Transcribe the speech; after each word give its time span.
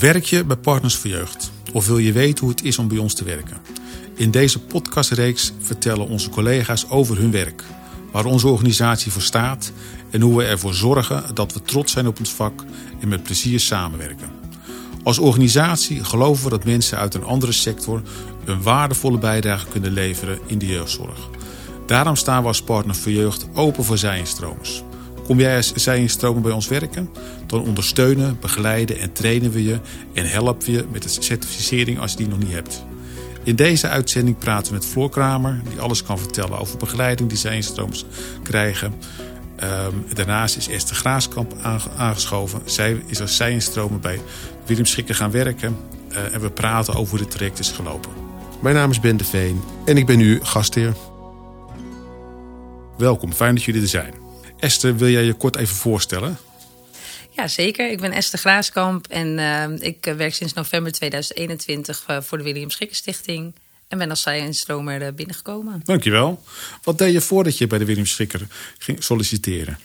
Werk 0.00 0.24
je 0.24 0.44
bij 0.44 0.56
Partners 0.56 0.96
voor 0.96 1.10
Jeugd? 1.10 1.50
Of 1.72 1.86
wil 1.86 1.98
je 1.98 2.12
weten 2.12 2.40
hoe 2.40 2.50
het 2.50 2.64
is 2.64 2.78
om 2.78 2.88
bij 2.88 2.98
ons 2.98 3.14
te 3.14 3.24
werken? 3.24 3.56
In 4.14 4.30
deze 4.30 4.60
podcastreeks 4.60 5.52
vertellen 5.60 6.08
onze 6.08 6.30
collega's 6.30 6.86
over 6.88 7.18
hun 7.18 7.30
werk, 7.30 7.64
waar 8.12 8.24
onze 8.24 8.48
organisatie 8.48 9.12
voor 9.12 9.22
staat 9.22 9.72
en 10.10 10.20
hoe 10.20 10.36
we 10.36 10.44
ervoor 10.44 10.74
zorgen 10.74 11.34
dat 11.34 11.52
we 11.52 11.62
trots 11.62 11.92
zijn 11.92 12.06
op 12.06 12.18
ons 12.18 12.30
vak 12.30 12.64
en 13.00 13.08
met 13.08 13.22
plezier 13.22 13.60
samenwerken. 13.60 14.30
Als 15.02 15.18
organisatie 15.18 16.04
geloven 16.04 16.44
we 16.44 16.50
dat 16.50 16.64
mensen 16.64 16.98
uit 16.98 17.14
een 17.14 17.24
andere 17.24 17.52
sector 17.52 18.02
een 18.44 18.62
waardevolle 18.62 19.18
bijdrage 19.18 19.66
kunnen 19.66 19.92
leveren 19.92 20.38
in 20.46 20.58
de 20.58 20.66
jeugdzorg. 20.66 21.28
Daarom 21.86 22.16
staan 22.16 22.42
we 22.42 22.48
als 22.48 22.62
partner 22.62 22.94
voor 22.94 23.12
jeugd 23.12 23.46
open 23.54 23.84
voor 23.84 23.98
zijinstromers. 23.98 24.82
Kom 25.30 25.40
jij 25.40 25.56
als 25.56 25.72
zijinstromer 25.72 26.42
bij 26.42 26.52
ons 26.52 26.68
werken? 26.68 27.10
Dan 27.46 27.60
ondersteunen, 27.60 28.38
begeleiden 28.40 28.98
en 28.98 29.12
trainen 29.12 29.50
we 29.50 29.64
je 29.64 29.80
en 30.12 30.30
helpen 30.30 30.66
we 30.66 30.72
je 30.72 30.84
met 30.92 31.02
de 31.02 31.08
certificering 31.08 32.00
als 32.00 32.10
je 32.10 32.16
die 32.16 32.28
nog 32.28 32.38
niet 32.38 32.52
hebt. 32.52 32.84
In 33.42 33.56
deze 33.56 33.88
uitzending 33.88 34.38
praten 34.38 34.72
we 34.72 34.78
met 34.78 34.86
Floor 34.86 35.10
Kramer, 35.10 35.60
die 35.68 35.80
alles 35.80 36.02
kan 36.02 36.18
vertellen 36.18 36.58
over 36.58 36.78
begeleiding 36.78 37.28
die 37.28 37.38
zijinstromers 37.38 38.04
krijgen. 38.42 38.94
Um, 39.62 40.04
daarnaast 40.14 40.56
is 40.56 40.68
Esther 40.68 40.96
Graaskamp 40.96 41.54
aangeschoven. 41.96 42.60
Zij 42.64 43.02
is 43.06 43.20
als 43.20 43.36
zijinstromer 43.36 44.00
bij 44.00 44.20
Willem 44.66 44.86
Schikker 44.86 45.14
gaan 45.14 45.30
werken. 45.30 45.76
Uh, 46.10 46.34
en 46.34 46.40
we 46.40 46.50
praten 46.50 46.94
over 46.94 47.10
hoe 47.10 47.18
dit 47.18 47.30
traject 47.30 47.58
is 47.58 47.70
gelopen. 47.70 48.10
Mijn 48.62 48.74
naam 48.74 48.90
is 48.90 49.00
Ben 49.00 49.16
de 49.16 49.24
Veen 49.24 49.60
en 49.84 49.96
ik 49.96 50.06
ben 50.06 50.18
nu 50.18 50.38
gastheer. 50.42 50.94
Welkom, 52.96 53.32
fijn 53.32 53.54
dat 53.54 53.64
jullie 53.64 53.82
er 53.82 53.88
zijn. 53.88 54.28
Esther, 54.60 54.96
wil 54.96 55.08
jij 55.08 55.24
je 55.24 55.34
kort 55.34 55.56
even 55.56 55.76
voorstellen? 55.76 56.38
Ja, 57.30 57.48
zeker. 57.48 57.90
Ik 57.90 58.00
ben 58.00 58.12
Esther 58.12 58.38
Graaskamp 58.38 59.06
en 59.06 59.38
uh, 59.38 59.86
ik 59.88 60.12
werk 60.16 60.34
sinds 60.34 60.52
november 60.52 60.92
2021 60.92 62.04
uh, 62.10 62.20
voor 62.20 62.38
de 62.38 62.44
William 62.44 62.70
Schikker 62.70 62.96
Stichting. 62.96 63.54
En 63.88 63.98
ben 63.98 64.10
als 64.10 64.22
zij-instromer 64.22 65.02
uh, 65.02 65.08
binnengekomen. 65.14 65.80
Dankjewel. 65.84 66.42
Wat 66.82 66.98
deed 66.98 67.12
je 67.12 67.20
voordat 67.20 67.58
je 67.58 67.66
bij 67.66 67.78
de 67.78 67.84
William 67.84 68.06
Schikker 68.06 68.46
ging 68.78 69.04
solliciteren? 69.04 69.78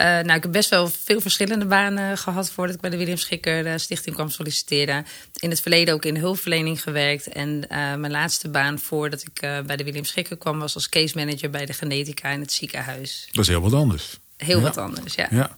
Uh, 0.00 0.06
nou, 0.06 0.32
ik 0.32 0.42
heb 0.42 0.52
best 0.52 0.70
wel 0.70 0.90
veel 1.04 1.20
verschillende 1.20 1.64
banen 1.64 2.18
gehad 2.18 2.50
voordat 2.50 2.74
ik 2.74 2.80
bij 2.80 2.90
de 2.90 2.96
William 2.96 3.16
Schikker 3.16 3.66
uh, 3.66 3.72
Stichting 3.76 4.14
kwam 4.14 4.30
solliciteren. 4.30 5.06
In 5.40 5.50
het 5.50 5.60
verleden 5.60 5.94
ook 5.94 6.04
in 6.04 6.14
de 6.14 6.20
hulpverlening 6.20 6.82
gewerkt. 6.82 7.28
En 7.28 7.48
uh, 7.48 7.68
mijn 7.94 8.10
laatste 8.10 8.48
baan 8.48 8.78
voordat 8.78 9.22
ik 9.22 9.40
bij 9.66 9.76
de 9.76 9.84
William 9.84 10.04
Schikker 10.04 10.36
kwam 10.36 10.58
was 10.58 10.74
als 10.74 10.88
case 10.88 11.16
manager 11.16 11.50
bij 11.50 11.66
de 11.66 11.72
genetica 11.72 12.28
in 12.28 12.40
het 12.40 12.52
ziekenhuis. 12.52 13.28
Dat 13.32 13.44
is 13.44 13.50
heel 13.50 13.60
wat 13.60 13.72
anders. 13.72 14.18
Heel 14.36 14.56
ja. 14.56 14.62
wat 14.62 14.76
anders, 14.76 15.14
ja. 15.14 15.28
ja. 15.30 15.56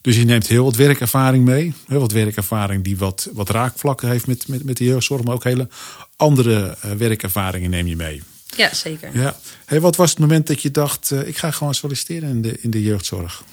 Dus 0.00 0.16
je 0.16 0.24
neemt 0.24 0.46
heel 0.46 0.64
wat 0.64 0.76
werkervaring 0.76 1.44
mee. 1.44 1.74
Heel 1.86 2.00
wat 2.00 2.12
werkervaring 2.12 2.84
die 2.84 2.98
wat, 2.98 3.28
wat 3.32 3.50
raakvlakken 3.50 4.08
heeft 4.08 4.26
met, 4.26 4.48
met, 4.48 4.64
met 4.64 4.76
de 4.76 4.84
jeugdzorg. 4.84 5.22
Maar 5.22 5.34
ook 5.34 5.44
hele 5.44 5.68
andere 6.16 6.76
werkervaringen 6.96 7.70
neem 7.70 7.86
je 7.86 7.96
mee. 7.96 8.22
Ja, 8.56 8.74
zeker. 8.74 9.10
Ja. 9.12 9.36
Hey, 9.64 9.80
wat 9.80 9.96
was 9.96 10.10
het 10.10 10.18
moment 10.18 10.46
dat 10.46 10.62
je 10.62 10.70
dacht, 10.70 11.10
ik 11.10 11.36
ga 11.36 11.50
gewoon 11.50 11.74
solliciteren 11.74 12.28
in 12.28 12.42
de, 12.42 12.60
in 12.60 12.70
de 12.70 12.82
jeugdzorg? 12.82 13.44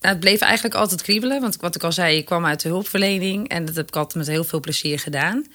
Het 0.00 0.20
bleef 0.20 0.40
eigenlijk 0.40 0.74
altijd 0.74 1.02
kriebelen. 1.02 1.40
Want 1.40 1.56
wat 1.56 1.74
ik 1.74 1.82
al 1.82 1.92
zei, 1.92 2.16
ik 2.16 2.24
kwam 2.24 2.46
uit 2.46 2.62
de 2.62 2.68
hulpverlening. 2.68 3.48
En 3.48 3.64
dat 3.64 3.76
heb 3.76 3.88
ik 3.88 3.96
altijd 3.96 4.14
met 4.14 4.26
heel 4.26 4.44
veel 4.44 4.60
plezier 4.60 4.98
gedaan. 4.98 5.46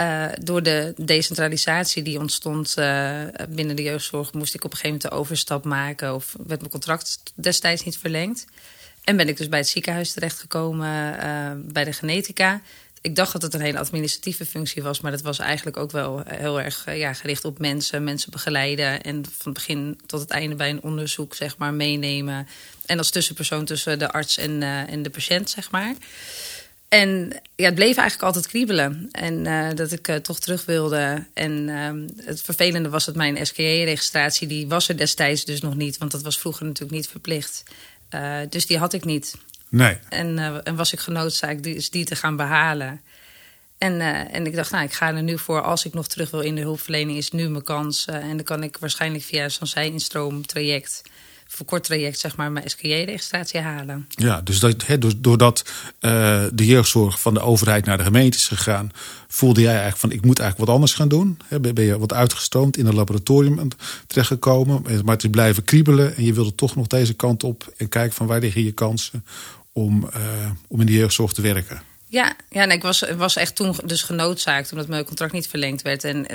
Uh, 0.00 0.24
door 0.40 0.62
de 0.62 0.94
decentralisatie 0.96 2.02
die 2.02 2.18
ontstond 2.18 2.74
uh, 2.78 3.22
binnen 3.48 3.76
de 3.76 3.82
jeugdzorg... 3.82 4.32
moest 4.32 4.54
ik 4.54 4.64
op 4.64 4.70
een 4.70 4.76
gegeven 4.76 4.96
moment 4.96 5.10
de 5.10 5.20
overstap 5.20 5.64
maken... 5.64 6.14
of 6.14 6.34
werd 6.46 6.60
mijn 6.60 6.72
contract 6.72 7.22
destijds 7.34 7.84
niet 7.84 7.98
verlengd. 7.98 8.44
En 9.04 9.16
ben 9.16 9.28
ik 9.28 9.36
dus 9.36 9.48
bij 9.48 9.58
het 9.58 9.68
ziekenhuis 9.68 10.12
terechtgekomen, 10.12 11.14
uh, 11.14 11.50
bij 11.72 11.84
de 11.84 11.92
genetica 11.92 12.60
ik 13.02 13.16
dacht 13.16 13.32
dat 13.32 13.42
het 13.42 13.54
een 13.54 13.60
hele 13.60 13.78
administratieve 13.78 14.46
functie 14.46 14.82
was, 14.82 15.00
maar 15.00 15.10
dat 15.10 15.20
was 15.20 15.38
eigenlijk 15.38 15.76
ook 15.76 15.90
wel 15.90 16.22
heel 16.26 16.60
erg 16.60 16.94
ja, 16.94 17.12
gericht 17.12 17.44
op 17.44 17.58
mensen, 17.58 18.04
mensen 18.04 18.30
begeleiden 18.30 19.02
en 19.02 19.24
van 19.24 19.52
het 19.52 19.54
begin 19.54 20.00
tot 20.06 20.20
het 20.20 20.30
einde 20.30 20.54
bij 20.54 20.70
een 20.70 20.82
onderzoek 20.82 21.34
zeg 21.34 21.56
maar 21.56 21.74
meenemen 21.74 22.48
en 22.86 22.98
als 22.98 23.10
tussenpersoon 23.10 23.64
tussen 23.64 23.98
de 23.98 24.12
arts 24.12 24.38
en, 24.38 24.50
uh, 24.50 24.92
en 24.92 25.02
de 25.02 25.10
patiënt 25.10 25.50
zeg 25.50 25.70
maar. 25.70 25.94
En 26.88 27.40
ja, 27.56 27.64
het 27.64 27.74
bleef 27.74 27.96
eigenlijk 27.96 28.22
altijd 28.22 28.46
kriebelen. 28.46 29.08
En 29.12 29.44
dat 29.74 29.92
ik 29.92 30.06
toch 30.22 30.40
terug 30.40 30.64
wilde. 30.64 31.24
En 31.34 31.68
uh, 31.68 32.24
het 32.26 32.42
vervelende 32.42 32.88
was 32.88 33.04
dat 33.04 33.14
mijn 33.14 33.46
SKE-registratie... 33.46 34.48
die 34.48 34.68
was 34.68 34.88
er 34.88 34.96
destijds 34.96 35.44
dus 35.44 35.60
nog 35.60 35.74
niet. 35.74 35.98
Want 35.98 36.10
dat 36.10 36.22
was 36.22 36.38
vroeger 36.38 36.66
natuurlijk 36.66 36.92
niet 36.92 37.08
verplicht. 37.08 37.62
dus 38.48 38.66
die 38.66 38.78
had 38.78 38.92
ik 38.92 39.04
niet. 39.04 39.34
Nee. 39.72 39.98
En, 40.08 40.38
uh, 40.38 40.56
en 40.62 40.76
was 40.76 40.92
ik 40.92 41.00
genoodzaakt 41.00 41.62
die, 41.62 41.86
die 41.90 42.04
te 42.04 42.16
gaan 42.16 42.36
behalen. 42.36 43.00
En, 43.78 43.92
uh, 43.92 44.34
en 44.34 44.46
ik 44.46 44.56
dacht, 44.56 44.70
nou, 44.70 44.84
ik 44.84 44.92
ga 44.92 45.14
er 45.14 45.22
nu 45.22 45.38
voor. 45.38 45.62
Als 45.62 45.84
ik 45.84 45.94
nog 45.94 46.06
terug 46.06 46.30
wil 46.30 46.40
in 46.40 46.54
de 46.54 46.60
hulpverlening, 46.60 47.18
is 47.18 47.30
nu 47.30 47.48
mijn 47.48 47.64
kans. 47.64 48.06
Uh, 48.10 48.16
en 48.16 48.36
dan 48.36 48.44
kan 48.44 48.62
ik 48.62 48.76
waarschijnlijk 48.80 49.24
via 49.24 49.48
zo'n 49.48 49.66
zij-instroom 49.66 50.46
traject 50.46 51.02
verkort 51.52 51.84
traject, 51.84 52.18
zeg 52.18 52.36
maar, 52.36 52.52
mijn 52.52 52.70
SKJ-registratie 52.70 53.60
halen. 53.60 54.06
Ja, 54.08 54.40
dus 54.40 54.58
dat, 54.58 54.86
he, 54.86 54.98
doordat 55.20 55.64
uh, 56.00 56.44
de 56.52 56.66
jeugdzorg 56.66 57.20
van 57.20 57.34
de 57.34 57.40
overheid 57.40 57.84
naar 57.84 57.96
de 57.96 58.04
gemeente 58.04 58.36
is 58.36 58.48
gegaan, 58.48 58.90
voelde 59.28 59.60
jij 59.60 59.70
eigenlijk 59.70 60.00
van: 60.00 60.10
ik 60.10 60.24
moet 60.24 60.38
eigenlijk 60.38 60.68
wat 60.68 60.76
anders 60.76 60.94
gaan 60.94 61.08
doen? 61.08 61.38
He, 61.46 61.60
ben 61.60 61.84
je 61.84 61.98
wat 61.98 62.12
uitgestroomd 62.12 62.76
in 62.76 62.86
een 62.86 62.94
laboratorium 62.94 63.68
terechtgekomen, 64.06 64.82
maar 64.82 65.14
het 65.14 65.24
is 65.24 65.30
blijven 65.30 65.64
kriebelen 65.64 66.16
en 66.16 66.24
je 66.24 66.32
wilde 66.32 66.54
toch 66.54 66.76
nog 66.76 66.86
deze 66.86 67.14
kant 67.14 67.44
op 67.44 67.72
en 67.76 67.88
kijken 67.88 68.14
van 68.14 68.26
waar 68.26 68.40
liggen 68.40 68.64
je 68.64 68.72
kansen 68.72 69.24
om, 69.72 70.08
uh, 70.16 70.50
om 70.68 70.80
in 70.80 70.86
de 70.86 70.92
jeugdzorg 70.92 71.32
te 71.32 71.42
werken? 71.42 71.82
Ja, 72.12 72.32
ja 72.50 72.64
nee, 72.64 72.76
ik 72.76 72.82
was, 72.82 73.04
was 73.16 73.36
echt 73.36 73.56
toen 73.56 73.76
dus 73.84 74.02
genoodzaakt 74.02 74.72
omdat 74.72 74.88
mijn 74.88 75.04
contract 75.04 75.32
niet 75.32 75.48
verlengd 75.48 75.82
werd. 75.82 76.04
En 76.04 76.26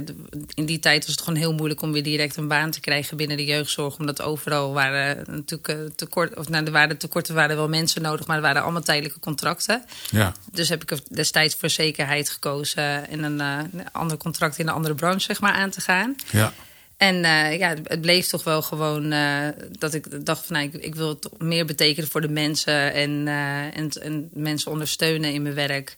in 0.54 0.66
die 0.66 0.80
tijd 0.80 1.06
was 1.06 1.16
het 1.16 1.24
gewoon 1.24 1.40
heel 1.40 1.54
moeilijk 1.54 1.82
om 1.82 1.92
weer 1.92 2.04
direct 2.04 2.36
een 2.36 2.48
baan 2.48 2.72
te 2.72 2.80
krijgen 2.80 3.18
binnen 3.18 3.38
de 3.38 3.46
jeugdzorg. 3.46 3.98
Omdat 4.00 4.22
overal 4.22 4.74
waren 4.74 5.26
natuurlijk 5.28 5.68
eh, 5.68 5.76
tekort, 5.96 6.36
of 6.36 6.50
nou, 6.50 6.66
er 6.66 6.72
waren 6.72 6.98
tekorten, 6.98 7.36
waren 7.36 7.56
wel 7.56 7.70
mensen 7.70 8.02
nodig, 8.02 8.28
maar 8.28 8.36
er 8.36 8.42
waren 8.42 8.64
allemaal 8.64 8.82
tijdelijke 8.82 9.20
contracten. 9.20 9.84
Ja. 10.10 10.34
Dus 10.52 10.70
heb 10.70 10.84
ik 10.84 11.00
destijds 11.10 11.56
voor 11.56 11.70
zekerheid 11.70 12.30
gekozen 12.30 13.10
en 13.10 13.24
een, 13.24 13.40
uh, 13.40 13.80
een 13.82 13.92
ander 13.92 14.18
contract 14.18 14.60
in 14.60 14.68
een 14.68 14.74
andere 14.74 14.96
branche 14.96 15.26
zeg 15.26 15.42
maar, 15.42 15.54
aan 15.54 15.70
te 15.70 15.82
gaan. 15.82 16.16
Ja. 16.32 16.54
En 16.98 17.16
uh, 17.16 17.58
ja, 17.58 17.76
het 17.84 18.02
bleef 18.02 18.28
toch 18.28 18.44
wel 18.44 18.62
gewoon 18.62 19.14
uh, 19.14 19.48
dat 19.72 19.94
ik 19.94 20.26
dacht 20.26 20.46
van 20.46 20.56
nou, 20.56 20.68
ik, 20.68 20.74
ik, 20.74 20.96
wil 20.96 21.10
het 21.10 21.30
meer 21.40 21.66
betekenen 21.66 22.10
voor 22.10 22.22
de 22.22 22.30
mensen 22.30 22.94
en, 22.94 23.12
uh, 23.28 23.78
en, 23.78 23.90
en, 23.90 24.30
mensen 24.34 24.72
ondersteunen 24.72 25.34
in 25.34 25.42
mijn 25.42 25.56
werk. 25.56 25.98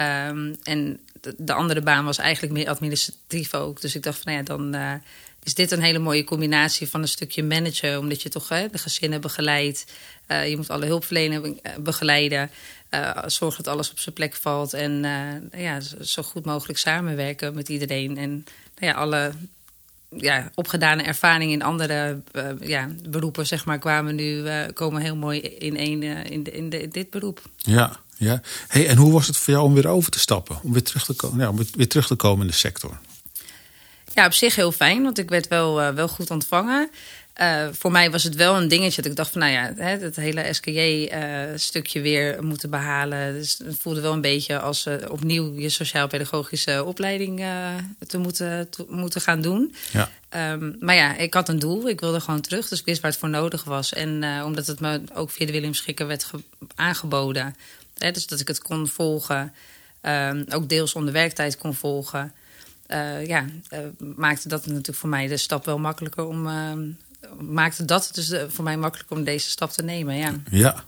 Um, 0.00 0.56
en 0.62 1.00
de, 1.20 1.34
de, 1.38 1.52
andere 1.52 1.80
baan 1.80 2.04
was 2.04 2.18
eigenlijk 2.18 2.54
meer 2.54 2.68
administratief 2.68 3.54
ook. 3.54 3.80
Dus 3.80 3.94
ik 3.94 4.02
dacht 4.02 4.22
van 4.22 4.32
nou 4.32 4.44
ja, 4.44 4.56
dan 4.56 5.00
is 5.42 5.54
dit 5.54 5.70
een 5.70 5.82
hele 5.82 5.98
mooie 5.98 6.24
combinatie 6.24 6.88
van 6.88 7.02
een 7.02 7.08
stukje 7.08 7.42
managen, 7.42 7.98
omdat 7.98 8.22
je 8.22 8.28
toch 8.28 8.48
de 8.48 8.78
gezinnen 8.78 9.20
begeleidt. 9.20 9.84
je 10.28 10.54
moet 10.56 10.70
alle 10.70 10.86
hulpverleners 10.86 11.50
begeleiden. 11.80 12.50
zorg 13.26 13.56
dat 13.56 13.66
alles 13.66 13.90
op 13.90 13.98
zijn 13.98 14.14
plek 14.14 14.34
valt 14.34 14.72
en 14.72 15.02
ja, 15.56 15.80
zo 16.00 16.22
goed 16.22 16.44
mogelijk 16.44 16.78
samenwerken 16.78 17.54
met 17.54 17.68
iedereen. 17.68 18.16
En 18.16 18.30
nou 18.76 18.92
ja, 18.92 18.92
alle 18.92 19.32
ja, 20.16 20.50
opgedane 20.54 21.02
ervaring 21.02 21.52
in 21.52 21.62
andere 21.62 22.22
uh, 22.32 22.44
ja, 22.60 22.88
beroepen, 23.08 23.46
zeg 23.46 23.64
maar, 23.64 23.78
kwamen 23.78 24.14
nu 24.14 24.24
uh, 24.24 24.64
komen 24.74 25.02
heel 25.02 25.16
mooi 25.16 25.40
in 25.40 25.76
één 25.76 26.02
uh, 26.02 26.24
in, 26.24 26.42
de, 26.42 26.50
in, 26.50 26.70
de, 26.70 26.88
dit 26.88 27.10
beroep. 27.10 27.42
Ja, 27.56 27.96
ja. 28.16 28.40
Hey, 28.68 28.88
en 28.88 28.96
hoe 28.96 29.12
was 29.12 29.26
het 29.26 29.36
voor 29.36 29.54
jou 29.54 29.66
om 29.66 29.74
weer 29.74 29.88
over 29.88 30.10
te 30.10 30.18
stappen, 30.18 30.58
om 30.62 30.72
weer 30.72 30.82
terug 30.82 31.04
te 31.04 31.14
komen, 31.14 31.38
ja, 31.38 31.48
om 31.48 31.58
weer 31.72 31.88
terug 31.88 32.06
te 32.06 32.14
komen 32.14 32.40
in 32.40 32.50
de 32.50 32.56
sector? 32.56 32.98
Ja, 34.14 34.26
op 34.26 34.32
zich 34.32 34.54
heel 34.54 34.72
fijn, 34.72 35.02
want 35.02 35.18
ik 35.18 35.28
werd 35.28 35.48
wel, 35.48 35.94
wel 35.94 36.08
goed 36.08 36.30
ontvangen. 36.30 36.90
Uh, 37.40 37.68
voor 37.72 37.90
mij 37.90 38.10
was 38.10 38.22
het 38.22 38.34
wel 38.34 38.56
een 38.56 38.68
dingetje 38.68 39.02
dat 39.02 39.10
ik 39.10 39.16
dacht 39.16 39.30
van 39.30 39.40
nou 39.40 39.52
ja, 39.52 39.72
hè, 39.76 39.98
het 39.98 40.16
hele 40.16 40.52
SKJ-stukje 40.52 41.98
uh, 41.98 42.04
weer 42.04 42.44
moeten 42.44 42.70
behalen. 42.70 43.32
Dus 43.32 43.58
het 43.64 43.78
voelde 43.78 44.00
wel 44.00 44.12
een 44.12 44.20
beetje 44.20 44.58
als 44.58 44.86
uh, 44.86 44.94
opnieuw 45.08 45.54
je 45.54 45.68
sociaal-pedagogische 45.68 46.84
opleiding 46.84 47.44
te, 48.06 48.18
moeten, 48.18 48.70
te 48.70 48.86
moeten 48.88 49.20
gaan 49.20 49.40
doen. 49.40 49.74
Ja. 49.92 50.10
Um, 50.52 50.76
maar 50.80 50.94
ja, 50.94 51.16
ik 51.16 51.34
had 51.34 51.48
een 51.48 51.58
doel. 51.58 51.88
Ik 51.88 52.00
wilde 52.00 52.20
gewoon 52.20 52.40
terug. 52.40 52.68
Dus 52.68 52.78
ik 52.78 52.84
wist 52.84 53.00
waar 53.00 53.10
het 53.10 53.20
voor 53.20 53.28
nodig 53.28 53.64
was. 53.64 53.92
En 53.92 54.42
omdat 54.44 54.66
het 54.66 54.80
me 54.80 55.00
ook 55.14 55.30
via 55.30 55.46
de 55.46 55.52
Willem 55.52 55.74
Schikker 55.74 56.06
werd 56.06 56.30
aangeboden. 56.74 57.56
Hè, 57.98 58.10
dus 58.10 58.26
dat 58.26 58.40
ik 58.40 58.48
het 58.48 58.62
kon 58.62 58.88
volgen. 58.88 59.52
Um, 60.02 60.44
ook 60.50 60.68
deels 60.68 60.94
onder 60.94 61.12
werktijd 61.12 61.58
kon 61.58 61.74
volgen. 61.74 62.32
ja, 63.26 63.44
maakte 63.98 64.48
dat 64.48 64.66
natuurlijk 64.66 64.98
voor 64.98 65.08
mij 65.08 65.26
de 65.26 65.36
stap 65.36 65.64
wel 65.64 65.78
makkelijker 65.78 66.26
om 66.26 66.46
ehm, 66.46 66.80
maakte 67.40 67.84
dat 67.84 68.10
dus 68.12 68.30
eh, 68.30 68.44
voor 68.48 68.64
mij 68.64 68.76
makkelijk 68.76 69.10
om 69.10 69.24
deze 69.24 69.50
stap 69.50 69.70
te 69.70 69.82
nemen. 69.82 70.16
Ja, 70.16 70.34
ja. 70.50 70.84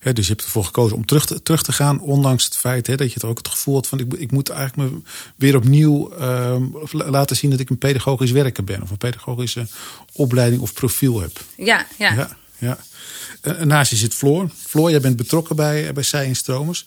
ja. 0.00 0.12
dus 0.12 0.26
je 0.26 0.32
hebt 0.32 0.44
ervoor 0.44 0.64
gekozen 0.64 0.96
om 0.96 1.06
terug 1.06 1.26
te, 1.26 1.42
terug 1.42 1.62
te 1.62 1.72
gaan, 1.72 2.00
ondanks 2.00 2.44
het 2.44 2.56
feit 2.56 2.86
hè, 2.86 2.94
dat 2.94 3.08
je 3.08 3.14
het 3.14 3.24
ook 3.24 3.38
het 3.38 3.48
gevoel 3.48 3.74
had 3.74 3.86
van 3.86 3.98
ik, 3.98 4.14
ik 4.14 4.30
moet 4.30 4.48
eigenlijk 4.48 4.90
me 4.90 5.00
weer 5.36 5.56
opnieuw 5.56 6.12
uh, 6.18 6.56
laten 6.90 7.36
zien 7.36 7.50
dat 7.50 7.60
ik 7.60 7.70
een 7.70 7.78
pedagogisch 7.78 8.30
werker 8.30 8.64
ben 8.64 8.82
of 8.82 8.90
een 8.90 8.96
pedagogische 8.96 9.66
opleiding 10.12 10.62
of 10.62 10.72
profiel 10.72 11.20
heb. 11.20 11.40
Ja, 11.56 11.86
ja. 11.98 12.12
ja, 12.12 12.36
ja. 12.58 12.78
Uh, 13.42 13.60
naast 13.60 13.90
je 13.90 13.96
zit 13.96 14.14
Floor. 14.14 14.50
Floor, 14.66 14.90
jij 14.90 15.00
bent 15.00 15.16
betrokken 15.16 15.56
bij, 15.56 15.92
bij 15.92 16.02
Zij 16.02 16.34
Stromers. 16.34 16.86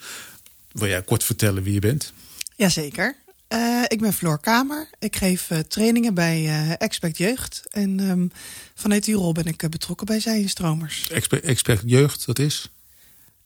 Wil 0.71 0.88
jij 0.88 1.01
kort 1.01 1.24
vertellen 1.24 1.63
wie 1.63 1.74
je 1.74 1.80
bent? 1.80 2.13
Jazeker. 2.56 3.15
Uh, 3.53 3.83
ik 3.88 3.99
ben 3.99 4.13
Floor 4.13 4.39
Kamer. 4.39 4.89
Ik 4.99 5.15
geef 5.15 5.49
uh, 5.49 5.59
trainingen 5.59 6.13
bij 6.13 6.44
uh, 6.44 6.71
Expert 6.77 7.17
Jeugd. 7.17 7.61
En 7.69 7.99
um, 7.99 8.31
vanuit 8.75 9.03
die 9.03 9.15
rol 9.15 9.31
ben 9.31 9.45
ik 9.45 9.69
betrokken 9.69 10.05
bij 10.05 10.19
Zijenstromers. 10.19 11.09
Expert, 11.09 11.44
Expert 11.44 11.81
Jeugd, 11.85 12.25
dat 12.25 12.39
is? 12.39 12.71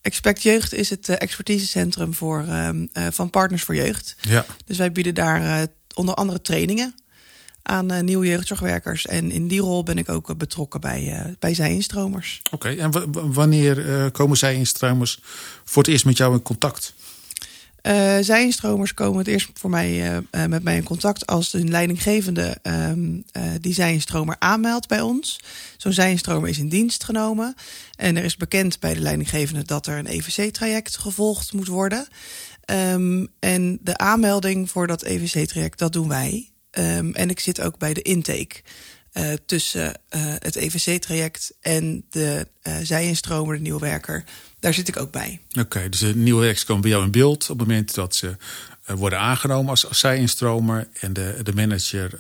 Expert 0.02 0.44
Jeugd 0.44 0.74
is 0.74 0.90
het 0.90 1.10
expertisecentrum 1.10 2.14
voor, 2.14 2.46
ehm, 2.48 2.86
van 2.94 3.30
Partners 3.30 3.64
voor 3.64 3.76
Jeugd. 3.76 4.16
Ja. 4.22 4.46
Dus 4.66 4.78
wij 4.78 4.92
bieden 4.92 5.16
daar 5.16 5.68
onder 5.94 6.16
andere 6.16 6.42
trainingen 6.42 6.96
aan 7.62 8.06
nieuwe 8.06 8.28
jeugdzorgwerkers. 8.28 9.06
En 9.06 9.32
in 9.32 9.48
die 9.48 9.62
rol 9.62 9.84
ben 9.84 9.98
ik 9.98 10.10
ook 10.10 10.38
betrokken 10.38 10.82
bij, 10.82 11.36
bij 11.40 11.54
Zijinstromers. 11.54 12.42
Oké, 12.52 12.56
okay, 12.56 12.78
en 12.78 13.12
wanneer 13.34 14.12
komen 14.12 14.38
Zijinstromers 14.38 15.20
voor 15.64 15.84
het 15.84 15.92
eerst 15.92 16.06
met 16.06 16.18
jou 16.18 16.34
in 16.34 16.42
contact? 16.42 16.94
Uh, 17.84 18.18
zijinstromers 18.22 18.94
komen 18.94 19.18
het 19.18 19.28
eerst 19.28 19.50
voor 19.54 19.70
mij, 19.70 19.92
uh, 19.92 20.18
uh, 20.32 20.46
met 20.46 20.64
mij 20.64 20.76
in 20.76 20.84
contact 20.84 21.26
als 21.26 21.54
een 21.54 21.70
leidinggevende 21.70 22.58
um, 22.64 23.24
die 23.62 23.74
zijinstromer 23.74 24.36
aanmeldt 24.40 24.88
bij 24.88 25.02
ons. 25.02 25.40
Zo'n 25.78 25.92
zijinstromer 25.92 26.50
is 26.50 26.58
in 26.58 26.70
dienst 26.70 27.04
genomen. 27.04 27.56
En 27.96 28.18
er 28.18 28.24
is 28.24 28.38
bekend 28.38 28.80
bij 28.80 28.94
de 28.94 29.00
leidinggevende 29.00 29.64
dat 29.64 29.88
er 29.88 29.98
een 29.98 30.08
EVC-traject 30.08 30.98
gevolgd 30.98 31.54
moet 31.54 31.68
worden. 31.68 32.08
Um, 32.66 33.28
en 33.40 33.80
de 33.82 33.98
aanmelding 33.98 34.70
voor 34.70 34.88
dat 34.88 35.04
EVC-traject, 35.04 35.80
dat 35.80 35.94
doen 35.94 36.08
wij. 36.08 36.50
Um, 36.72 37.14
en 37.14 37.30
ik 37.30 37.40
zit 37.40 37.62
ook 37.62 37.78
bij 37.78 37.94
de 37.94 38.02
intake. 38.02 38.62
Uh, 39.14 39.34
tussen 39.46 40.00
uh, 40.16 40.22
het 40.40 40.56
EVC-traject 40.56 41.54
en 41.62 42.06
de 42.10 42.48
uh, 42.64 42.76
zijinstromer, 42.84 43.56
de 43.56 43.62
nieuwe 43.62 43.80
werker. 43.80 44.24
Daar 44.60 44.74
zit 44.74 44.88
ik 44.88 44.98
ook 44.98 45.12
bij. 45.12 45.40
Oké, 45.50 45.60
okay, 45.60 45.90
dus 45.90 46.00
de 46.00 46.16
nieuwe 46.16 46.42
werkers 46.42 46.66
komen 46.66 46.82
bij 46.82 46.92
jou 46.92 47.04
in 47.04 47.12
beeld 47.12 47.50
op 47.50 47.60
het 47.60 47.68
moment 47.68 47.94
dat 47.94 48.16
ze 48.16 48.36
worden 48.86 49.20
aangenomen 49.20 49.70
als, 49.70 49.88
als 49.88 50.00
zijinstromer. 50.00 50.88
En 51.00 51.14
de, 51.14 51.40
de 51.44 51.54
manager 51.54 52.20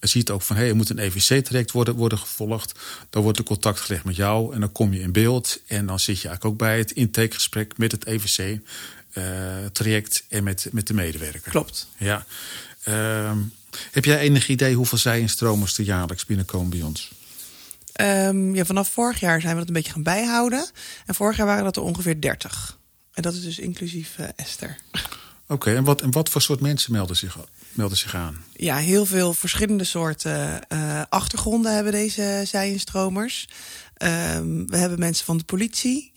ziet 0.00 0.30
ook 0.30 0.42
van 0.42 0.56
hé, 0.56 0.62
hey, 0.62 0.70
er 0.70 0.76
moet 0.76 0.90
een 0.90 0.98
EVC-traject 0.98 1.70
worden, 1.70 1.94
worden 1.94 2.18
gevolgd. 2.18 2.78
Dan 3.10 3.22
wordt 3.22 3.38
er 3.38 3.44
contact 3.44 3.80
gelegd 3.80 4.04
met 4.04 4.16
jou 4.16 4.54
en 4.54 4.60
dan 4.60 4.72
kom 4.72 4.92
je 4.92 5.00
in 5.00 5.12
beeld. 5.12 5.60
En 5.66 5.86
dan 5.86 6.00
zit 6.00 6.20
je 6.20 6.28
eigenlijk 6.28 6.54
ook 6.54 6.58
bij 6.68 6.78
het 6.78 6.90
intakegesprek 6.90 7.78
met 7.78 7.92
het 7.92 8.06
EVC-traject 8.06 10.24
en 10.28 10.44
met, 10.44 10.68
met 10.72 10.86
de 10.86 10.94
medewerker. 10.94 11.50
Klopt. 11.50 11.88
Ja. 11.96 12.26
Ehm, 12.82 13.38
heb 13.90 14.04
jij 14.04 14.18
enig 14.18 14.48
idee 14.48 14.74
hoeveel 14.74 14.98
zijinstromers 14.98 15.78
er 15.78 15.84
jaarlijks 15.84 16.24
binnenkomen 16.24 16.70
bij 16.70 16.82
ons? 16.82 17.10
Um, 18.00 18.54
ja, 18.54 18.64
vanaf 18.64 18.88
vorig 18.88 19.20
jaar 19.20 19.40
zijn 19.40 19.52
we 19.52 19.58
dat 19.58 19.68
een 19.68 19.74
beetje 19.74 19.92
gaan 19.92 20.02
bijhouden. 20.02 20.70
En 21.06 21.14
vorig 21.14 21.36
jaar 21.36 21.46
waren 21.46 21.64
dat 21.64 21.76
er 21.76 21.82
ongeveer 21.82 22.20
30. 22.20 22.78
En 23.12 23.22
dat 23.22 23.34
is 23.34 23.42
dus 23.42 23.58
inclusief 23.58 24.18
uh, 24.18 24.26
Esther. 24.36 24.76
Oké, 24.92 25.04
okay, 25.48 25.76
en, 25.76 25.84
wat, 25.84 26.02
en 26.02 26.10
wat 26.10 26.28
voor 26.28 26.42
soort 26.42 26.60
mensen 26.60 26.92
melden 26.92 27.16
zich, 27.16 27.38
melden 27.72 27.96
zich 27.96 28.14
aan? 28.14 28.44
Ja, 28.52 28.76
heel 28.76 29.06
veel 29.06 29.34
verschillende 29.34 29.84
soorten 29.84 30.60
uh, 30.68 31.02
achtergronden 31.08 31.74
hebben 31.74 31.92
deze 31.92 32.42
zijinstromers. 32.44 33.48
Um, 33.98 34.66
we 34.70 34.76
hebben 34.76 34.98
mensen 34.98 35.24
van 35.24 35.36
de 35.36 35.44
politie. 35.44 36.12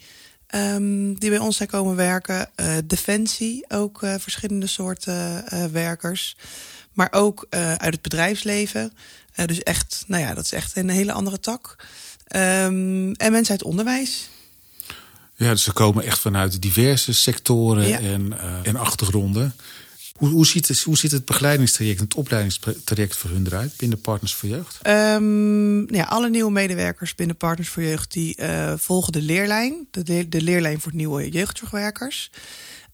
Um, 0.55 1.19
die 1.19 1.29
bij 1.29 1.39
ons 1.39 1.57
zijn 1.57 1.69
komen 1.69 1.95
werken. 1.95 2.49
Uh, 2.55 2.73
Defensie, 2.85 3.65
ook 3.67 4.01
uh, 4.01 4.15
verschillende 4.17 4.67
soorten 4.67 5.43
werkers. 5.71 6.35
Maar 6.93 7.11
ook 7.11 7.47
uit 7.49 7.93
het 7.93 8.01
bedrijfsleven. 8.01 8.93
dus 9.45 9.63
echt, 9.63 10.03
nou 10.07 10.23
ja, 10.23 10.33
dat 10.33 10.43
is 10.43 10.51
echt 10.51 10.77
een 10.77 10.89
hele 10.89 11.11
andere 11.11 11.39
tak. 11.39 11.75
Um, 12.35 13.13
en 13.13 13.31
mensen 13.31 13.51
uit 13.51 13.63
onderwijs. 13.63 14.29
Ja, 15.35 15.51
dus 15.51 15.63
ze 15.63 15.73
komen 15.73 16.03
echt 16.03 16.19
vanuit 16.19 16.61
diverse 16.61 17.13
sectoren 17.13 17.87
ja. 17.87 17.99
en, 17.99 18.33
en 18.63 18.75
achtergronden. 18.75 19.53
Hoe, 20.19 20.29
hoe, 20.29 20.45
ziet 20.45 20.67
het, 20.67 20.79
hoe 20.79 20.97
ziet 20.97 21.11
het 21.11 21.25
begeleidingstraject, 21.25 21.99
het 21.99 22.13
opleidingstraject 22.13 23.15
voor 23.15 23.29
hun 23.29 23.45
eruit 23.45 23.73
binnen 23.77 24.01
Partners 24.01 24.33
voor 24.33 24.49
Jeugd? 24.49 24.87
Um, 24.87 25.93
ja, 25.93 26.03
alle 26.03 26.29
nieuwe 26.29 26.51
medewerkers 26.51 27.15
binnen 27.15 27.35
Partners 27.35 27.69
voor 27.69 27.83
Jeugd 27.83 28.13
die 28.13 28.37
uh, 28.41 28.73
volgen 28.77 29.11
de 29.11 29.21
leerlijn, 29.21 29.87
de, 29.91 30.29
de 30.29 30.41
leerlijn 30.41 30.81
voor 30.81 30.95
nieuwe 30.95 31.29
jeugdzorgwerkers. 31.29 32.31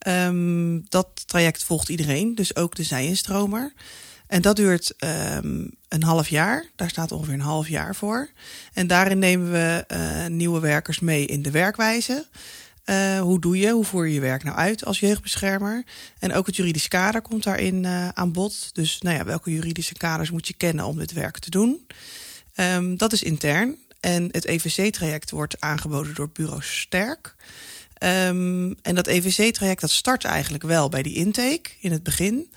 Um, 0.07 0.85
dat 0.89 1.23
traject 1.25 1.63
volgt 1.63 1.89
iedereen, 1.89 2.35
dus 2.35 2.55
ook 2.55 2.75
de 2.75 2.83
zijinstromer. 2.83 3.73
En 4.27 4.41
dat 4.41 4.55
duurt 4.55 4.93
um, 4.99 5.71
een 5.87 6.03
half 6.03 6.27
jaar. 6.27 6.65
Daar 6.75 6.89
staat 6.89 7.11
ongeveer 7.11 7.33
een 7.33 7.39
half 7.39 7.67
jaar 7.67 7.95
voor. 7.95 8.29
En 8.73 8.87
daarin 8.87 9.19
nemen 9.19 9.51
we 9.51 9.85
uh, 9.87 10.25
nieuwe 10.25 10.59
werkers 10.59 10.99
mee 10.99 11.25
in 11.25 11.41
de 11.41 11.51
werkwijze. 11.51 12.25
Uh, 12.85 13.19
hoe 13.19 13.39
doe 13.39 13.57
je, 13.57 13.71
hoe 13.71 13.85
voer 13.85 14.07
je 14.07 14.13
je 14.13 14.19
werk 14.19 14.43
nou 14.43 14.57
uit 14.57 14.85
als 14.85 14.99
jeugdbeschermer? 14.99 15.83
En 16.19 16.33
ook 16.33 16.45
het 16.45 16.55
juridisch 16.55 16.87
kader 16.87 17.21
komt 17.21 17.43
daarin 17.43 17.83
uh, 17.83 18.09
aan 18.09 18.31
bod. 18.31 18.69
Dus 18.73 19.01
nou 19.01 19.17
ja, 19.17 19.25
welke 19.25 19.51
juridische 19.51 19.93
kaders 19.93 20.31
moet 20.31 20.47
je 20.47 20.53
kennen 20.53 20.85
om 20.85 20.97
dit 20.97 21.11
werk 21.13 21.39
te 21.39 21.49
doen? 21.49 21.87
Um, 22.55 22.97
dat 22.97 23.13
is 23.13 23.23
intern. 23.23 23.75
En 23.99 24.27
het 24.31 24.45
EVC-traject 24.45 25.31
wordt 25.31 25.61
aangeboden 25.61 26.15
door 26.15 26.29
bureau 26.33 26.61
Sterk. 26.61 27.35
Um, 28.05 28.75
en 28.81 28.95
dat 28.95 29.07
EVC-traject 29.07 29.81
dat 29.81 29.91
start 29.91 30.23
eigenlijk 30.23 30.63
wel 30.63 30.89
bij 30.89 31.03
die 31.03 31.15
intake 31.15 31.69
in 31.79 31.91
het 31.91 32.03
begin. 32.03 32.53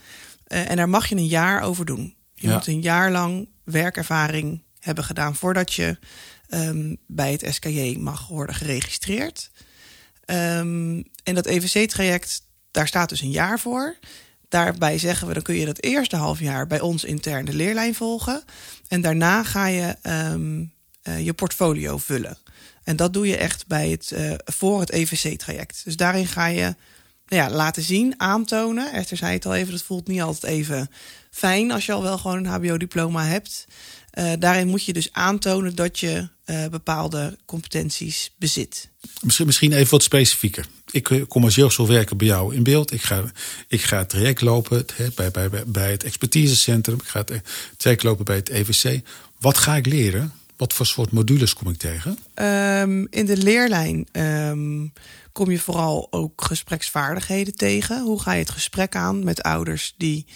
Uh, 0.48 0.70
en 0.70 0.76
daar 0.76 0.88
mag 0.88 1.06
je 1.06 1.14
een 1.14 1.26
jaar 1.26 1.62
over 1.62 1.84
doen. 1.84 2.14
Je 2.34 2.48
ja. 2.48 2.54
moet 2.54 2.66
een 2.66 2.80
jaar 2.80 3.10
lang 3.10 3.48
werkervaring 3.64 4.62
hebben 4.80 5.04
gedaan 5.04 5.36
voordat 5.36 5.74
je 5.74 5.98
um, 6.48 6.96
bij 7.06 7.32
het 7.32 7.54
SKJ 7.54 7.96
mag 7.98 8.28
worden 8.28 8.54
geregistreerd. 8.54 9.50
Um, 10.26 11.04
en 11.22 11.34
dat 11.34 11.46
EVC-traject, 11.46 12.42
daar 12.70 12.88
staat 12.88 13.08
dus 13.08 13.20
een 13.20 13.30
jaar 13.30 13.60
voor. 13.60 13.96
Daarbij 14.48 14.98
zeggen 14.98 15.28
we, 15.28 15.34
dan 15.34 15.42
kun 15.42 15.54
je 15.54 15.66
dat 15.66 15.82
eerste 15.82 16.16
half 16.16 16.40
jaar 16.40 16.66
bij 16.66 16.80
ons 16.80 17.04
intern 17.04 17.44
de 17.44 17.54
leerlijn 17.54 17.94
volgen. 17.94 18.42
En 18.88 19.00
daarna 19.00 19.42
ga 19.44 19.66
je 19.66 19.96
um, 20.02 20.72
uh, 21.08 21.24
je 21.24 21.32
portfolio 21.32 21.98
vullen. 21.98 22.38
En 22.88 22.96
dat 22.96 23.12
doe 23.12 23.26
je 23.26 23.36
echt 23.36 23.66
bij 23.66 23.90
het, 23.90 24.10
uh, 24.14 24.32
voor 24.44 24.80
het 24.80 24.90
EVC-traject. 24.90 25.80
Dus 25.84 25.96
daarin 25.96 26.26
ga 26.26 26.46
je 26.46 26.74
nou 27.26 27.42
ja, 27.42 27.50
laten 27.50 27.82
zien, 27.82 28.14
aantonen. 28.16 28.92
Esther 28.92 29.16
zei 29.16 29.32
het 29.32 29.46
al 29.46 29.54
even, 29.54 29.72
dat 29.72 29.82
voelt 29.82 30.06
niet 30.06 30.20
altijd 30.20 30.52
even 30.52 30.90
fijn 31.30 31.70
als 31.70 31.86
je 31.86 31.92
al 31.92 32.02
wel 32.02 32.18
gewoon 32.18 32.36
een 32.36 32.46
HBO-diploma 32.46 33.24
hebt. 33.24 33.66
Uh, 34.14 34.32
daarin 34.38 34.68
moet 34.68 34.84
je 34.84 34.92
dus 34.92 35.12
aantonen 35.12 35.74
dat 35.74 35.98
je 35.98 36.28
uh, 36.46 36.66
bepaalde 36.66 37.38
competenties 37.44 38.30
bezit. 38.38 38.88
Misschien, 39.20 39.46
misschien 39.46 39.72
even 39.72 39.90
wat 39.90 40.02
specifieker. 40.02 40.66
Ik 40.90 41.24
kom 41.28 41.44
als 41.44 41.54
jeugdzorgwerker 41.54 42.16
bij 42.16 42.26
jou 42.26 42.54
in 42.54 42.62
beeld. 42.62 42.92
Ik 42.92 43.02
ga, 43.02 43.24
ik 43.66 43.82
ga 43.82 43.98
het 43.98 44.08
traject 44.08 44.40
lopen 44.40 44.86
bij, 45.14 45.30
bij, 45.30 45.50
bij 45.66 45.90
het 45.90 46.04
expertisecentrum. 46.04 46.96
Ik 46.96 47.08
ga 47.08 47.24
het 47.24 47.40
traject 47.76 48.02
lopen 48.02 48.24
bij 48.24 48.36
het 48.36 48.48
EVC. 48.48 49.00
Wat 49.38 49.58
ga 49.58 49.76
ik 49.76 49.86
leren? 49.86 50.32
Wat 50.58 50.72
voor 50.72 50.86
soort 50.86 51.12
modules 51.12 51.54
kom 51.54 51.68
ik 51.68 51.76
tegen? 51.76 52.10
Um, 52.10 53.06
in 53.10 53.26
de 53.26 53.36
leerlijn 53.36 54.06
um, 54.12 54.92
kom 55.32 55.50
je 55.50 55.58
vooral 55.58 56.06
ook 56.10 56.42
gespreksvaardigheden 56.42 57.54
tegen. 57.54 58.02
Hoe 58.02 58.20
ga 58.20 58.32
je 58.32 58.38
het 58.38 58.50
gesprek 58.50 58.96
aan 58.96 59.24
met 59.24 59.42
ouders 59.42 59.94
die 59.96 60.26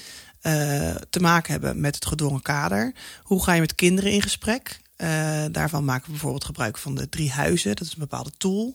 uh, 0.43 0.95
te 1.11 1.21
maken 1.21 1.53
hebben 1.53 1.81
met 1.81 1.95
het 1.95 2.07
gedwongen 2.07 2.43
kader? 2.43 2.93
Hoe 3.23 3.43
ga 3.43 3.53
je 3.53 3.61
met 3.61 3.75
kinderen 3.75 4.13
in 4.13 4.23
gesprek? 4.23 4.81
Uh, 4.97 5.09
daarvan 5.51 5.85
maken 5.85 6.05
we 6.05 6.11
bijvoorbeeld 6.11 6.45
gebruik 6.45 6.79
van 6.79 6.95
de 6.95 7.09
drie 7.09 7.31
huizen. 7.31 7.77
Dat 7.77 7.87
is 7.87 7.93
een 7.93 7.99
bepaalde 7.99 8.33
tool. 8.39 8.75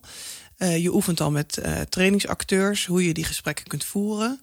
Uh, 0.57 0.77
je 0.77 0.93
oefent 0.93 1.21
al 1.21 1.31
met 1.31 1.61
trainingsacteurs 1.89 2.85
hoe 2.85 3.05
je 3.05 3.13
die 3.13 3.23
gesprekken 3.23 3.67
kunt 3.67 3.83
voeren. 3.83 4.39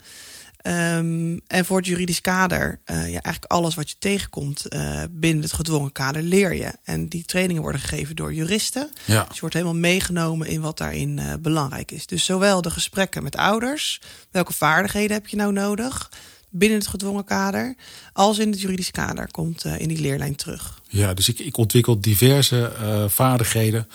Um, 0.66 1.40
en 1.46 1.64
voor 1.64 1.76
het 1.76 1.86
juridisch 1.86 2.20
kader, 2.20 2.80
uh, 2.86 2.96
ja, 2.96 3.20
eigenlijk 3.20 3.44
alles 3.44 3.74
wat 3.74 3.90
je 3.90 3.96
tegenkomt 3.98 4.66
uh, 4.68 5.02
binnen 5.10 5.42
het 5.42 5.52
gedwongen 5.52 5.92
kader 5.92 6.22
leer 6.22 6.54
je. 6.54 6.72
En 6.84 7.08
die 7.08 7.24
trainingen 7.24 7.62
worden 7.62 7.80
gegeven 7.80 8.16
door 8.16 8.34
juristen. 8.34 8.90
Ja. 9.04 9.24
Dus 9.24 9.34
je 9.34 9.40
wordt 9.40 9.54
helemaal 9.54 9.76
meegenomen 9.76 10.46
in 10.46 10.60
wat 10.60 10.78
daarin 10.78 11.18
uh, 11.18 11.32
belangrijk 11.40 11.90
is. 11.90 12.06
Dus 12.06 12.24
zowel 12.24 12.62
de 12.62 12.70
gesprekken 12.70 13.22
met 13.22 13.36
ouders, 13.36 14.00
welke 14.30 14.52
vaardigheden 14.52 15.16
heb 15.16 15.26
je 15.26 15.36
nou 15.36 15.52
nodig 15.52 16.10
binnen 16.50 16.78
het 16.78 16.88
gedwongen 16.88 17.24
kader, 17.24 17.74
als 18.12 18.38
in 18.38 18.50
het 18.50 18.60
juridisch 18.60 18.90
kader 18.90 19.30
komt 19.30 19.64
in 19.64 19.88
die 19.88 20.00
leerlijn 20.00 20.36
terug. 20.36 20.80
Ja, 20.88 21.14
dus 21.14 21.28
ik, 21.28 21.38
ik 21.38 21.56
ontwikkel 21.56 22.00
diverse 22.00 22.72
vaardigheden 23.08 23.88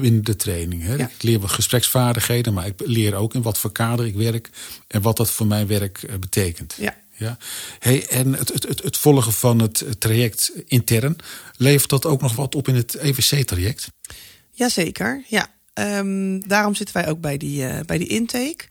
binnen 0.00 0.24
de 0.24 0.36
training. 0.36 0.82
Hè. 0.82 0.94
Ja. 0.94 1.08
Ik 1.08 1.22
leer 1.22 1.40
wat 1.40 1.50
gespreksvaardigheden, 1.50 2.54
maar 2.54 2.66
ik 2.66 2.80
leer 2.84 3.14
ook 3.14 3.34
in 3.34 3.42
wat 3.42 3.58
voor 3.58 3.72
kader 3.72 4.06
ik 4.06 4.14
werk 4.14 4.50
en 4.86 5.02
wat 5.02 5.16
dat 5.16 5.30
voor 5.30 5.46
mijn 5.46 5.66
werk 5.66 6.02
uh, 6.02 6.14
betekent. 6.14 6.74
Ja. 6.78 6.96
Ja. 7.16 7.36
Hey, 7.78 8.06
en 8.06 8.34
het, 8.34 8.48
het, 8.48 8.82
het 8.82 8.96
volgen 8.96 9.32
van 9.32 9.58
het 9.58 9.84
traject 9.98 10.52
intern, 10.66 11.16
levert 11.56 11.90
dat 11.90 12.06
ook 12.06 12.20
nog 12.20 12.34
wat 12.34 12.54
op 12.54 12.68
in 12.68 12.74
het 12.74 12.94
EVC-traject? 12.94 13.90
Jazeker, 14.50 15.24
ja. 15.28 15.48
Um, 15.74 16.48
daarom 16.48 16.74
zitten 16.74 16.94
wij 16.94 17.08
ook 17.08 17.20
bij 17.20 17.36
die, 17.36 17.62
uh, 17.62 17.78
bij 17.86 17.98
die 17.98 18.08
intake. 18.08 18.64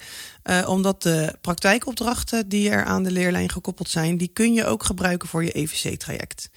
Uh, 0.44 0.70
omdat 0.70 1.02
de 1.02 1.36
praktijkopdrachten 1.42 2.50
die 2.50 2.70
er 2.70 2.84
aan 2.84 3.04
de 3.04 3.12
leerlijn 3.12 3.50
gekoppeld 3.50 3.90
zijn, 3.90 4.18
die 4.18 4.30
kun 4.34 4.54
je 4.54 4.66
ook 4.66 4.84
gebruiken 4.84 5.28
voor 5.28 5.44
je 5.44 5.52
EVC-traject. 5.52 6.50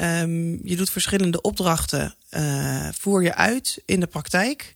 Um, 0.00 0.60
je 0.64 0.76
doet 0.76 0.90
verschillende 0.90 1.40
opdrachten, 1.40 2.14
uh, 2.30 2.88
voer 2.98 3.22
je 3.22 3.34
uit 3.34 3.78
in 3.84 4.00
de 4.00 4.06
praktijk. 4.06 4.74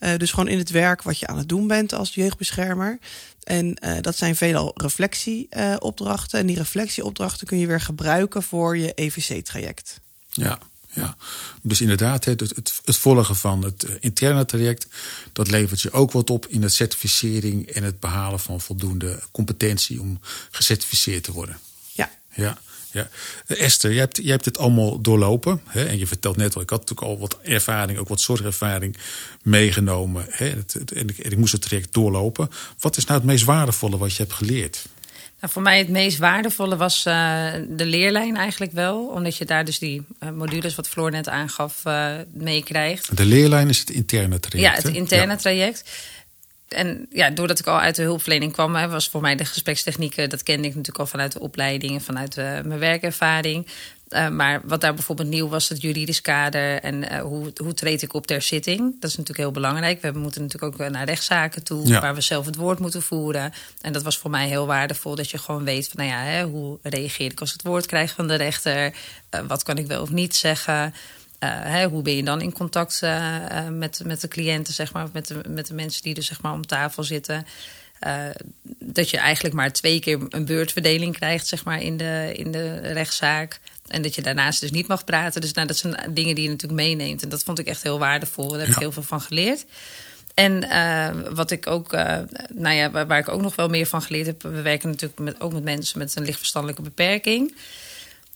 Uh, 0.00 0.16
dus 0.16 0.30
gewoon 0.30 0.48
in 0.48 0.58
het 0.58 0.70
werk 0.70 1.02
wat 1.02 1.18
je 1.18 1.26
aan 1.26 1.38
het 1.38 1.48
doen 1.48 1.66
bent 1.66 1.92
als 1.92 2.14
jeugdbeschermer. 2.14 2.98
En 3.42 3.76
uh, 3.84 3.96
dat 4.00 4.16
zijn 4.16 4.36
veelal 4.36 4.72
reflectieopdrachten. 4.74 6.38
en 6.38 6.46
die 6.46 6.56
reflectieopdrachten 6.56 7.46
kun 7.46 7.58
je 7.58 7.66
weer 7.66 7.80
gebruiken 7.80 8.42
voor 8.42 8.76
je 8.76 8.92
EVC-traject. 8.94 10.00
Ja, 10.30 10.58
ja. 10.90 11.16
Dus 11.62 11.80
inderdaad, 11.80 12.24
het, 12.24 12.40
het, 12.40 12.80
het 12.84 12.96
volgen 12.96 13.36
van 13.36 13.64
het 13.64 13.86
interne 14.00 14.44
traject, 14.44 14.86
dat 15.32 15.50
levert 15.50 15.80
je 15.80 15.92
ook 15.92 16.12
wat 16.12 16.30
op 16.30 16.46
in 16.46 16.60
de 16.60 16.68
certificering 16.68 17.66
en 17.66 17.82
het 17.82 18.00
behalen 18.00 18.40
van 18.40 18.60
voldoende 18.60 19.20
competentie 19.30 20.00
om 20.00 20.20
gecertificeerd 20.50 21.24
te 21.24 21.32
worden. 21.32 21.58
Ja. 21.92 22.10
Ja. 22.34 22.58
Ja. 22.90 23.08
Esther, 23.46 23.90
jij 23.90 24.00
hebt, 24.00 24.16
jij 24.16 24.30
hebt 24.30 24.44
het 24.44 24.58
allemaal 24.58 25.00
doorlopen. 25.00 25.60
Hè? 25.66 25.86
En 25.86 25.98
je 25.98 26.06
vertelt 26.06 26.36
net 26.36 26.54
al, 26.54 26.62
ik 26.62 26.70
had 26.70 26.80
natuurlijk 26.80 27.08
al 27.08 27.18
wat 27.18 27.38
ervaring, 27.42 27.98
ook 27.98 28.08
wat 28.08 28.20
zorgervaring 28.20 28.96
meegenomen. 29.42 30.26
Hè? 30.28 30.48
en, 30.94 31.08
ik, 31.16 31.36
moest 31.36 31.52
het 31.52 31.62
traject 31.62 31.94
doorlopen. 31.94 32.50
Wat 32.78 32.96
is 32.96 33.04
nou 33.04 33.18
het 33.18 33.28
meest 33.28 33.44
waardevolle 33.44 33.98
wat 33.98 34.16
je 34.16 34.22
hebt 34.22 34.34
geleerd? 34.34 34.86
Nou, 35.40 35.52
voor 35.52 35.62
mij 35.62 35.78
het 35.78 35.88
meest 35.88 36.18
waardevolle 36.18 36.76
was 36.76 37.04
uh, 37.06 37.52
de 37.68 37.86
leerlijn 37.86 38.36
eigenlijk 38.36 38.72
wel. 38.72 39.06
Omdat 39.06 39.36
je 39.36 39.44
daar 39.44 39.64
dus 39.64 39.78
die 39.78 40.02
uh, 40.22 40.30
modules, 40.30 40.74
wat 40.74 40.88
Floor 40.88 41.10
net 41.10 41.28
aangaf, 41.28 41.82
uh, 41.86 42.14
meekrijgt. 42.32 43.16
De 43.16 43.24
leerlijn 43.24 43.68
is 43.68 43.78
het 43.78 43.90
interne 43.90 44.40
traject. 44.40 44.76
Ja, 44.76 44.88
het 44.88 44.96
interne 44.96 45.36
traject 45.36 45.90
en 46.68 47.06
ja, 47.10 47.30
doordat 47.30 47.58
ik 47.58 47.66
al 47.66 47.80
uit 47.80 47.96
de 47.96 48.02
hulpverlening 48.02 48.52
kwam, 48.52 48.74
hè, 48.74 48.88
was 48.88 49.08
voor 49.08 49.20
mij 49.20 49.36
de 49.36 49.44
gesprekstechnieken, 49.44 50.28
dat 50.28 50.42
kende 50.42 50.62
ik 50.62 50.74
natuurlijk 50.74 50.98
al 50.98 51.06
vanuit 51.06 51.32
de 51.32 51.40
opleiding 51.40 51.92
en 51.92 52.00
vanuit 52.00 52.36
uh, 52.36 52.44
mijn 52.44 52.78
werkervaring. 52.78 53.66
Uh, 54.08 54.28
maar 54.28 54.60
wat 54.64 54.80
daar 54.80 54.94
bijvoorbeeld 54.94 55.28
nieuw 55.28 55.48
was, 55.48 55.68
het 55.68 55.82
juridisch 55.82 56.20
kader 56.20 56.80
en 56.80 57.02
uh, 57.02 57.20
hoe, 57.20 57.52
hoe 57.62 57.74
treed 57.74 58.02
ik 58.02 58.14
op 58.14 58.26
ter 58.26 58.42
zitting. 58.42 59.00
Dat 59.00 59.10
is 59.10 59.16
natuurlijk 59.16 59.38
heel 59.38 59.50
belangrijk. 59.50 60.00
We 60.00 60.18
moeten 60.18 60.42
natuurlijk 60.42 60.80
ook 60.80 60.90
naar 60.90 61.04
rechtszaken 61.04 61.64
toe, 61.64 61.86
ja. 61.86 62.00
waar 62.00 62.14
we 62.14 62.20
zelf 62.20 62.46
het 62.46 62.56
woord 62.56 62.78
moeten 62.78 63.02
voeren. 63.02 63.52
En 63.80 63.92
dat 63.92 64.02
was 64.02 64.18
voor 64.18 64.30
mij 64.30 64.48
heel 64.48 64.66
waardevol, 64.66 65.14
dat 65.14 65.30
je 65.30 65.38
gewoon 65.38 65.64
weet 65.64 65.88
van, 65.88 66.06
nou 66.06 66.16
ja, 66.16 66.22
hè, 66.22 66.44
hoe 66.44 66.78
reageer 66.82 67.30
ik 67.30 67.40
als 67.40 67.48
ik 67.48 67.56
het 67.56 67.66
woord 67.66 67.86
krijg 67.86 68.14
van 68.14 68.28
de 68.28 68.34
rechter? 68.34 68.94
wat 69.46 69.62
kan 69.62 69.78
ik 69.78 69.86
wel 69.86 70.02
of 70.02 70.10
niet 70.10 70.36
zeggen? 70.36 70.94
Uh, 71.44 71.50
hè, 71.62 71.86
hoe 71.86 72.02
ben 72.02 72.16
je 72.16 72.22
dan 72.22 72.40
in 72.40 72.52
contact 72.52 73.00
uh, 73.04 73.10
uh, 73.10 73.68
met, 73.68 74.00
met 74.04 74.20
de 74.20 74.28
cliënten, 74.28 74.74
zeg 74.74 74.92
maar, 74.92 75.08
met 75.12 75.26
de, 75.26 75.40
met 75.48 75.66
de 75.66 75.74
mensen 75.74 76.02
die 76.02 76.14
er 76.14 76.22
zeg 76.22 76.42
maar, 76.42 76.52
om 76.52 76.66
tafel 76.66 77.02
zitten? 77.02 77.46
dat 78.78 79.10
je 79.10 79.16
eigenlijk 79.16 79.54
maar 79.54 79.72
twee 79.72 80.00
keer 80.00 80.18
een 80.28 80.44
beurtverdeling 80.44 81.14
krijgt 81.14 81.46
zeg 81.46 81.64
maar, 81.64 81.82
in, 81.82 81.96
de, 81.96 82.32
in 82.36 82.52
de 82.52 82.78
rechtszaak. 82.78 83.60
En 83.86 84.02
dat 84.02 84.14
je 84.14 84.22
daarnaast 84.22 84.60
dus 84.60 84.70
niet 84.70 84.86
mag 84.86 85.04
praten. 85.04 85.40
Dus 85.40 85.52
nou, 85.52 85.66
dat 85.66 85.76
zijn 85.76 86.14
dingen 86.14 86.34
die 86.34 86.44
je 86.44 86.50
natuurlijk 86.50 86.80
meeneemt. 86.80 87.22
En 87.22 87.28
dat 87.28 87.42
vond 87.42 87.58
ik 87.58 87.66
echt 87.66 87.82
heel 87.82 87.98
waardevol. 87.98 88.48
Daar 88.48 88.58
heb 88.58 88.68
ik 88.68 88.78
heel 88.78 88.92
veel 88.92 89.02
van 89.02 89.20
geleerd. 89.20 89.64
En 90.34 90.68
wat 91.34 91.50
ik 91.50 91.66
ook, 91.66 91.92
nou 92.54 92.74
ja, 92.74 92.90
waar, 92.90 93.06
waar, 93.06 93.18
ik 93.18 93.28
ook 93.28 93.42
nog 93.42 93.56
wel 93.56 93.68
meer 93.68 93.86
van 93.86 94.02
geleerd 94.02 94.26
heb, 94.26 94.42
we 94.42 94.62
werken 94.62 94.88
natuurlijk 94.88 95.20
met, 95.20 95.40
ook 95.40 95.52
met 95.52 95.64
mensen 95.64 95.98
met 95.98 96.16
een 96.16 96.24
lichtverstandelijke 96.24 96.82
beperking. 96.82 97.54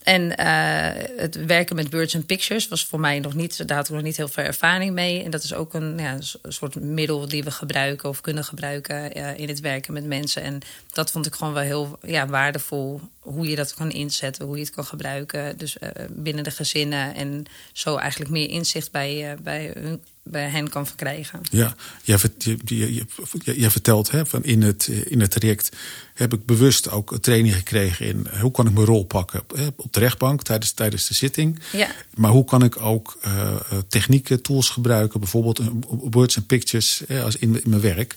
En 0.03 0.23
uh, 0.23 1.03
het 1.17 1.47
werken 1.47 1.77
met 1.77 1.91
birds 1.91 2.15
and 2.15 2.27
pictures 2.27 2.69
was 2.69 2.85
voor 2.85 3.01
mij 3.01 3.21
nog 3.21 3.35
niet, 3.35 3.69
daar 3.69 3.87
nog 3.91 4.03
niet 4.03 4.17
heel 4.17 4.29
veel 4.29 4.45
ervaring 4.45 4.93
mee. 4.93 5.23
En 5.23 5.31
dat 5.31 5.43
is 5.43 5.55
ook 5.55 5.75
een, 5.75 5.99
ja, 5.99 6.13
een 6.43 6.53
soort 6.53 6.75
middel 6.75 7.29
die 7.29 7.45
we 7.45 7.51
gebruiken 7.51 8.09
of 8.09 8.21
kunnen 8.21 8.45
gebruiken 8.45 9.19
uh, 9.19 9.39
in 9.39 9.49
het 9.49 9.61
werken 9.61 9.93
met 9.93 10.05
mensen. 10.05 10.43
En 10.43 10.61
dat 10.93 11.11
vond 11.11 11.27
ik 11.27 11.35
gewoon 11.35 11.53
wel 11.53 11.63
heel 11.63 11.99
ja, 12.03 12.27
waardevol. 12.27 13.01
Hoe 13.19 13.49
je 13.49 13.57
dat 13.57 13.75
kan 13.75 13.91
inzetten, 13.91 14.45
hoe 14.45 14.57
je 14.57 14.65
het 14.65 14.75
kan 14.75 14.85
gebruiken. 14.85 15.59
Dus 15.59 15.77
uh, 15.81 15.89
binnen 16.09 16.45
de 16.45 16.51
gezinnen. 16.51 17.15
En 17.15 17.45
zo 17.73 17.97
eigenlijk 17.97 18.31
meer 18.31 18.49
inzicht 18.49 18.91
bij, 18.91 19.37
bij 19.43 19.71
hun 19.79 20.03
bij 20.23 20.49
hen 20.49 20.69
kan 20.69 20.87
verkrijgen. 20.87 21.41
Ja, 21.51 21.75
jij, 22.03 22.19
je, 22.39 22.59
je, 22.65 23.05
jij 23.45 23.71
vertelt 23.71 24.11
hè, 24.11 24.27
van 24.27 24.45
in 24.45 24.63
het, 24.63 24.87
in 24.87 25.21
het 25.21 25.31
traject 25.31 25.77
heb 26.15 26.33
ik 26.33 26.47
bewust 26.47 26.91
ook 26.91 27.19
training 27.19 27.55
gekregen 27.55 28.07
in 28.07 28.27
hoe 28.41 28.51
kan 28.51 28.67
ik 28.67 28.73
mijn 28.73 28.87
rol 28.87 29.05
pakken 29.05 29.43
hè, 29.55 29.67
op 29.77 29.93
de 29.93 30.01
rechtbank 30.01 30.43
tijdens, 30.43 30.73
tijdens 30.73 31.07
de 31.07 31.15
zitting. 31.15 31.61
Ja. 31.73 31.89
Maar 32.15 32.31
hoe 32.31 32.45
kan 32.45 32.63
ik 32.63 32.81
ook 32.81 33.19
uh, 33.27 33.57
technieken, 33.89 34.43
tools 34.43 34.69
gebruiken, 34.69 35.21
bijvoorbeeld 35.21 35.61
words 35.89 36.37
and 36.37 36.47
pictures 36.47 37.03
hè, 37.07 37.23
als 37.23 37.37
in, 37.37 37.63
in, 37.63 37.71
mijn 37.71 37.83
werk. 37.83 38.17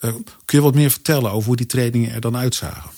Uh, 0.00 0.14
kun 0.44 0.58
je 0.58 0.60
wat 0.60 0.74
meer 0.74 0.90
vertellen 0.90 1.30
over 1.30 1.46
hoe 1.46 1.56
die 1.56 1.66
trainingen 1.66 2.12
er 2.12 2.20
dan 2.20 2.36
uitzagen? 2.36 2.90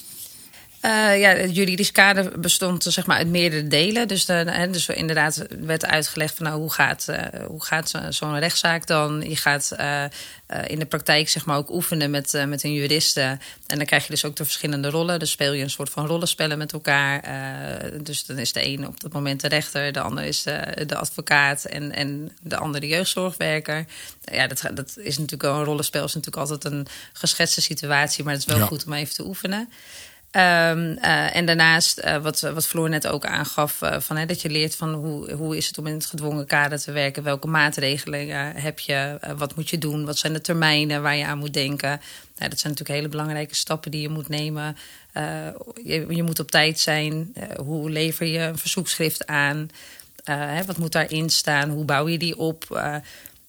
Uh, 0.84 1.20
ja, 1.20 1.28
het 1.28 1.56
juridisch 1.56 1.90
kader 1.90 2.40
bestond 2.40 2.84
zeg 2.88 3.06
maar, 3.06 3.16
uit 3.16 3.28
meerdere 3.28 3.68
delen. 3.68 4.08
Dus, 4.08 4.24
de, 4.24 4.32
hè, 4.32 4.70
dus 4.70 4.88
inderdaad 4.88 5.46
werd 5.60 5.84
uitgelegd 5.84 6.34
van 6.34 6.46
nou, 6.46 6.60
hoe 6.60 6.72
gaat, 6.72 7.06
uh, 7.10 7.18
hoe 7.46 7.64
gaat 7.64 7.92
zo'n 8.08 8.38
rechtszaak 8.38 8.86
dan. 8.86 9.22
Je 9.28 9.36
gaat 9.36 9.72
uh, 9.80 10.04
in 10.66 10.78
de 10.78 10.86
praktijk 10.86 11.28
zeg 11.28 11.44
maar, 11.44 11.56
ook 11.56 11.70
oefenen 11.70 12.10
met, 12.10 12.44
met 12.46 12.62
een 12.62 12.72
juriste. 12.72 13.38
En 13.66 13.76
dan 13.76 13.86
krijg 13.86 14.04
je 14.04 14.10
dus 14.10 14.24
ook 14.24 14.36
de 14.36 14.44
verschillende 14.44 14.90
rollen. 14.90 15.18
Dus 15.18 15.30
speel 15.30 15.52
je 15.52 15.62
een 15.62 15.70
soort 15.70 15.90
van 15.90 16.06
rollenspellen 16.06 16.58
met 16.58 16.72
elkaar. 16.72 17.22
dus 18.02 18.24
dan 18.24 18.38
is 18.38 18.52
de 18.52 18.66
een 18.66 18.86
op 18.86 19.00
dat 19.00 19.12
moment 19.12 19.40
de 19.40 19.48
rechter, 19.48 19.92
de 19.92 20.00
ander 20.00 20.24
is 20.24 20.42
de, 20.42 20.84
de 20.86 20.96
advocaat 20.96 21.64
en, 21.64 21.92
en 21.92 22.32
de 22.40 22.56
andere 22.56 22.80
de 22.80 22.88
jeugdzorgwerker. 22.88 23.84
Ja, 24.24 24.46
dat, 24.46 24.62
dat 24.74 24.96
is 24.96 25.16
natuurlijk 25.16 25.42
wel 25.42 25.54
een 25.54 25.64
rollenspel, 25.64 26.04
is 26.04 26.14
natuurlijk 26.14 26.50
altijd 26.50 26.72
een 26.72 26.86
geschetste 27.12 27.60
situatie, 27.60 28.24
maar 28.24 28.32
het 28.32 28.42
is 28.42 28.48
wel 28.48 28.58
ja. 28.58 28.66
goed 28.66 28.84
om 28.84 28.92
even 28.92 29.14
te 29.14 29.26
oefenen. 29.26 29.68
Um, 30.36 30.98
uh, 30.98 31.36
en 31.36 31.46
daarnaast, 31.46 32.00
uh, 32.04 32.16
wat, 32.16 32.40
wat 32.40 32.66
Floor 32.66 32.88
net 32.88 33.06
ook 33.06 33.24
aangaf, 33.24 33.82
uh, 33.82 34.00
van, 34.00 34.16
hè, 34.16 34.26
dat 34.26 34.42
je 34.42 34.50
leert 34.50 34.76
van 34.76 34.94
hoe, 34.94 35.32
hoe 35.32 35.56
is 35.56 35.66
het 35.66 35.78
om 35.78 35.86
in 35.86 35.94
het 35.94 36.06
gedwongen 36.06 36.46
kader 36.46 36.78
te 36.78 36.92
werken, 36.92 37.22
welke 37.22 37.46
maatregelen 37.46 38.28
heb 38.56 38.78
je, 38.78 39.18
wat 39.36 39.56
moet 39.56 39.70
je 39.70 39.78
doen, 39.78 40.04
wat 40.04 40.18
zijn 40.18 40.32
de 40.32 40.40
termijnen 40.40 41.02
waar 41.02 41.16
je 41.16 41.26
aan 41.26 41.38
moet 41.38 41.54
denken. 41.54 41.88
Nou, 41.88 42.50
dat 42.50 42.58
zijn 42.58 42.72
natuurlijk 42.72 42.98
hele 42.98 43.08
belangrijke 43.08 43.54
stappen 43.54 43.90
die 43.90 44.00
je 44.00 44.08
moet 44.08 44.28
nemen. 44.28 44.76
Je, 45.84 46.06
je, 46.08 46.22
moet 46.22 46.38
op 46.38 46.50
tijd 46.50 46.80
zijn, 46.80 47.34
hoe 47.56 47.90
lever 47.90 48.26
je 48.26 48.38
een 48.38 48.58
verzoekschrift 48.58 49.26
aan, 49.26 49.70
hè, 50.24 50.64
wat 50.64 50.78
moet 50.78 50.92
daarin 50.92 51.30
staan, 51.30 51.70
hoe 51.70 51.84
bouw 51.84 52.08
je 52.08 52.18
die 52.18 52.38
op. 52.38 52.64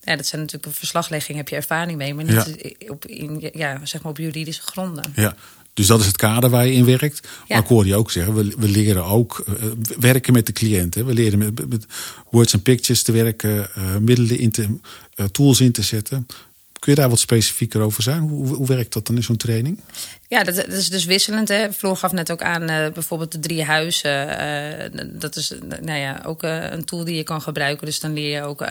ja, 0.01 0.15
dat 0.15 0.25
zijn 0.25 0.41
natuurlijk 0.41 0.65
een 0.65 0.73
verslaglegging, 0.73 1.37
heb 1.37 1.49
je 1.49 1.55
ervaring 1.55 1.97
mee, 1.97 2.13
maar 2.13 2.25
niet 2.25 2.55
ja. 2.57 2.89
op, 2.89 3.05
in, 3.05 3.49
ja, 3.53 3.79
zeg 3.83 4.01
maar 4.01 4.11
op 4.11 4.17
juridische 4.17 4.61
gronden. 4.61 5.13
Ja, 5.15 5.35
dus 5.73 5.87
dat 5.87 5.99
is 5.99 6.05
het 6.05 6.17
kader 6.17 6.49
waar 6.49 6.67
je 6.67 6.73
in 6.73 6.85
werkt. 6.85 7.27
Maar 7.47 7.57
ik 7.57 7.67
hoor 7.67 7.85
je 7.85 7.95
ook 7.95 8.11
zeggen, 8.11 8.33
we, 8.33 8.53
we 8.57 8.67
leren 8.67 9.05
ook 9.05 9.43
uh, 9.47 9.55
werken 9.99 10.33
met 10.33 10.45
de 10.45 10.53
cliënt. 10.53 10.95
Hè. 10.95 11.03
We 11.03 11.13
leren 11.13 11.39
met, 11.39 11.69
met, 11.69 11.85
words 12.29 12.53
and 12.53 12.63
pictures 12.63 13.03
te 13.03 13.11
werken, 13.11 13.69
uh, 13.77 13.97
middelen 13.97 14.39
in 14.39 14.51
te, 14.51 14.67
uh, 15.15 15.25
tools 15.25 15.61
in 15.61 15.71
te 15.71 15.81
zetten. 15.81 16.27
Kun 16.79 16.93
je 16.93 16.99
daar 16.99 17.09
wat 17.09 17.19
specifieker 17.19 17.81
over 17.81 18.03
zijn? 18.03 18.19
Hoe, 18.19 18.47
hoe 18.47 18.67
werkt 18.67 18.93
dat 18.93 19.07
dan 19.07 19.15
in 19.15 19.23
zo'n 19.23 19.37
training? 19.37 19.79
Ja, 20.27 20.43
dat, 20.43 20.55
dat, 20.55 20.67
is 20.67 20.89
dus 20.89 21.05
wisselend. 21.05 21.47
Hè. 21.47 21.73
Floor 21.73 21.97
gaf 21.97 22.11
net 22.11 22.31
ook 22.31 22.41
aan 22.41 22.61
uh, 22.61 22.87
bijvoorbeeld 22.93 23.31
de 23.31 23.39
drie 23.39 23.63
huizen. 23.63 24.27
Uh, 24.93 25.05
dat 25.05 25.35
is 25.35 25.53
nou 25.81 25.99
ja, 25.99 26.21
ook 26.25 26.43
uh, 26.43 26.71
een 26.71 26.85
tool 26.85 27.03
die 27.03 27.15
je 27.15 27.23
kan 27.23 27.41
gebruiken. 27.41 27.85
Dus 27.85 27.99
dan 27.99 28.13
leer 28.13 28.35
je 28.35 28.43
ook 28.43 28.65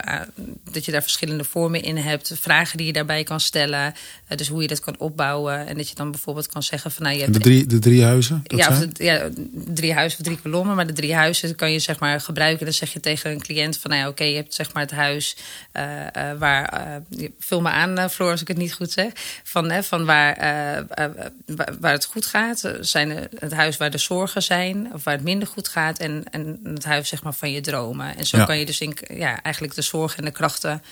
dat 0.72 0.84
je 0.84 0.92
daar 0.92 1.02
verschillende 1.02 1.44
vormen 1.44 1.82
in 1.82 1.96
hebt. 1.96 2.32
Vragen 2.40 2.76
die 2.76 2.86
je 2.86 2.92
daarbij 2.92 3.24
kan 3.24 3.40
stellen. 3.40 3.94
dus 4.36 4.48
hoe 4.48 4.62
je 4.62 4.68
dat 4.68 4.80
kan 4.80 4.94
opbouwen. 4.98 5.66
En 5.66 5.76
dat 5.76 5.88
je 5.88 5.94
dan 5.94 6.10
bijvoorbeeld 6.10 6.46
kan 6.48 6.62
zeggen 6.62 6.90
van... 6.90 7.02
Nou, 7.02 7.16
je 7.16 7.22
hebt, 7.22 7.34
de, 7.34 7.40
drie, 7.40 7.66
de 7.66 7.78
drie 7.78 8.04
huizen? 8.04 8.42
Ja, 8.44 8.70
de, 8.70 9.04
ja, 9.04 9.28
drie 9.52 9.92
huizen 9.92 10.18
of 10.18 10.24
drie 10.24 10.40
kolommen. 10.40 10.76
Maar 10.76 10.86
de 10.86 10.92
drie 10.92 11.14
huizen 11.14 11.54
kan 11.54 11.72
je 11.72 11.78
zeg 11.78 11.98
maar 11.98 12.20
gebruiken. 12.20 12.64
Dan 12.64 12.74
zeg 12.74 12.92
je 12.92 13.00
tegen 13.00 13.30
een 13.30 13.42
cliënt 13.42 13.78
van... 13.78 13.90
Nou 13.90 14.02
ja, 14.02 14.08
oké, 14.08 14.24
je 14.24 14.36
hebt 14.36 14.54
zeg 14.54 14.72
maar 14.72 14.82
het 14.82 14.92
huis 14.92 15.36
waar... 16.38 17.02
vul 17.38 17.60
me 17.60 17.68
aan, 17.68 18.10
Floor, 18.10 18.30
als 18.30 18.40
ik 18.40 18.48
het 18.48 18.56
niet 18.56 18.74
goed 18.74 18.92
zeg. 18.92 19.12
Van, 19.42 19.82
van 19.82 20.04
waar 20.04 20.36
waar 21.80 21.92
het 21.92 22.04
goed 22.04 22.26
gaat, 22.26 22.64
eh, 22.64 22.72
zijn 22.80 23.28
het 23.38 23.52
huis 23.52 23.76
waar 23.76 23.90
de 23.90 23.98
zorgen 23.98 24.42
zijn, 24.42 24.90
of 24.92 25.04
waar 25.04 25.14
het 25.14 25.22
minder 25.22 25.48
goed 25.48 25.68
gaat, 25.68 25.98
en, 25.98 26.24
en 26.30 26.60
het 26.64 26.84
huis 26.84 27.08
zeg 27.08 27.22
maar, 27.22 27.34
van 27.34 27.50
je 27.50 27.60
dromen. 27.60 28.16
En 28.16 28.26
zo 28.26 28.36
ja. 28.36 28.44
kan 28.44 28.58
je 28.58 28.66
dus 28.66 28.80
in, 28.80 28.96
ja, 29.14 29.42
eigenlijk 29.42 29.74
de 29.74 29.82
zorgen 29.82 30.18
en 30.18 30.24
de 30.24 30.30
krachten 30.30 30.82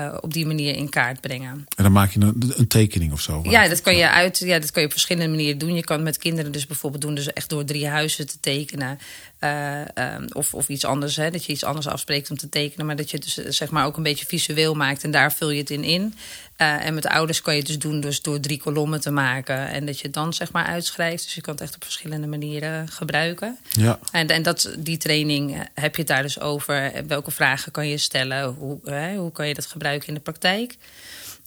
uh, 0.00 0.16
op 0.20 0.32
die 0.32 0.46
manier 0.46 0.76
in 0.76 0.88
kaart 0.88 1.20
brengen. 1.20 1.66
En 1.76 1.82
dan 1.82 1.92
maak 1.92 2.10
je 2.10 2.20
een, 2.20 2.52
een 2.56 2.68
tekening 2.68 3.12
of 3.12 3.20
zo? 3.20 3.40
Ja, 3.42 3.68
dat 3.68 3.80
kan 3.80 3.96
je 3.96 4.08
uit. 4.08 4.38
Ja, 4.38 4.58
dat 4.58 4.70
kan 4.70 4.82
je 4.82 4.86
op 4.88 4.94
verschillende 4.94 5.28
manieren 5.28 5.58
doen. 5.58 5.74
Je 5.74 5.84
kan 5.84 6.02
met 6.02 6.18
kinderen 6.18 6.52
dus 6.52 6.66
bijvoorbeeld 6.66 7.02
doen, 7.02 7.14
dus 7.14 7.32
echt 7.32 7.48
door 7.48 7.64
drie 7.64 7.86
huizen 7.86 8.26
te 8.26 8.40
tekenen. 8.40 8.98
Uh, 9.40 9.80
um, 9.94 10.26
of, 10.32 10.54
of 10.54 10.68
iets 10.68 10.84
anders, 10.84 11.16
hè, 11.16 11.30
dat 11.30 11.44
je 11.44 11.52
iets 11.52 11.64
anders 11.64 11.86
afspreekt 11.86 12.30
om 12.30 12.36
te 12.36 12.48
tekenen. 12.48 12.86
Maar 12.86 12.96
dat 12.96 13.10
je 13.10 13.16
het 13.16 13.34
dus 13.34 13.56
zeg 13.56 13.70
maar 13.70 13.86
ook 13.86 13.96
een 13.96 14.02
beetje 14.02 14.26
visueel 14.26 14.74
maakt 14.74 15.04
en 15.04 15.10
daar 15.10 15.32
vul 15.32 15.50
je 15.50 15.60
het 15.60 15.70
in 15.70 15.84
in. 15.84 16.14
Uh, 16.60 16.86
en 16.86 16.94
met 16.94 17.06
ouders 17.06 17.40
kan 17.40 17.52
je 17.52 17.58
het 17.58 17.68
dus 17.68 17.78
doen 17.78 18.00
dus 18.00 18.22
door 18.22 18.40
drie 18.40 18.58
kolommen 18.58 19.00
te 19.00 19.10
maken. 19.10 19.68
En 19.68 19.86
dat 19.86 19.96
je 19.96 20.04
het 20.04 20.14
dan 20.14 20.32
zeg 20.32 20.52
maar 20.52 20.64
uitschrijft. 20.64 21.24
Dus 21.24 21.34
je 21.34 21.40
kan 21.40 21.54
het 21.54 21.62
echt 21.62 21.74
op 21.74 21.84
verschillende 21.84 22.26
manieren 22.26 22.88
gebruiken. 22.88 23.58
Ja. 23.70 23.98
En, 24.12 24.28
en 24.28 24.42
dat, 24.42 24.74
die 24.78 24.96
training 24.96 25.68
heb 25.74 25.94
je 25.94 26.00
het 26.00 26.10
daar 26.10 26.22
dus 26.22 26.40
over. 26.40 26.92
Welke 27.06 27.30
vragen 27.30 27.72
kan 27.72 27.88
je 27.88 27.98
stellen? 27.98 28.54
Hoe, 28.58 28.78
hè, 28.84 29.16
hoe 29.16 29.32
kan 29.32 29.48
je 29.48 29.54
dat 29.54 29.66
gebruiken 29.66 29.89
in 29.94 30.14
de 30.14 30.20
praktijk? 30.20 30.76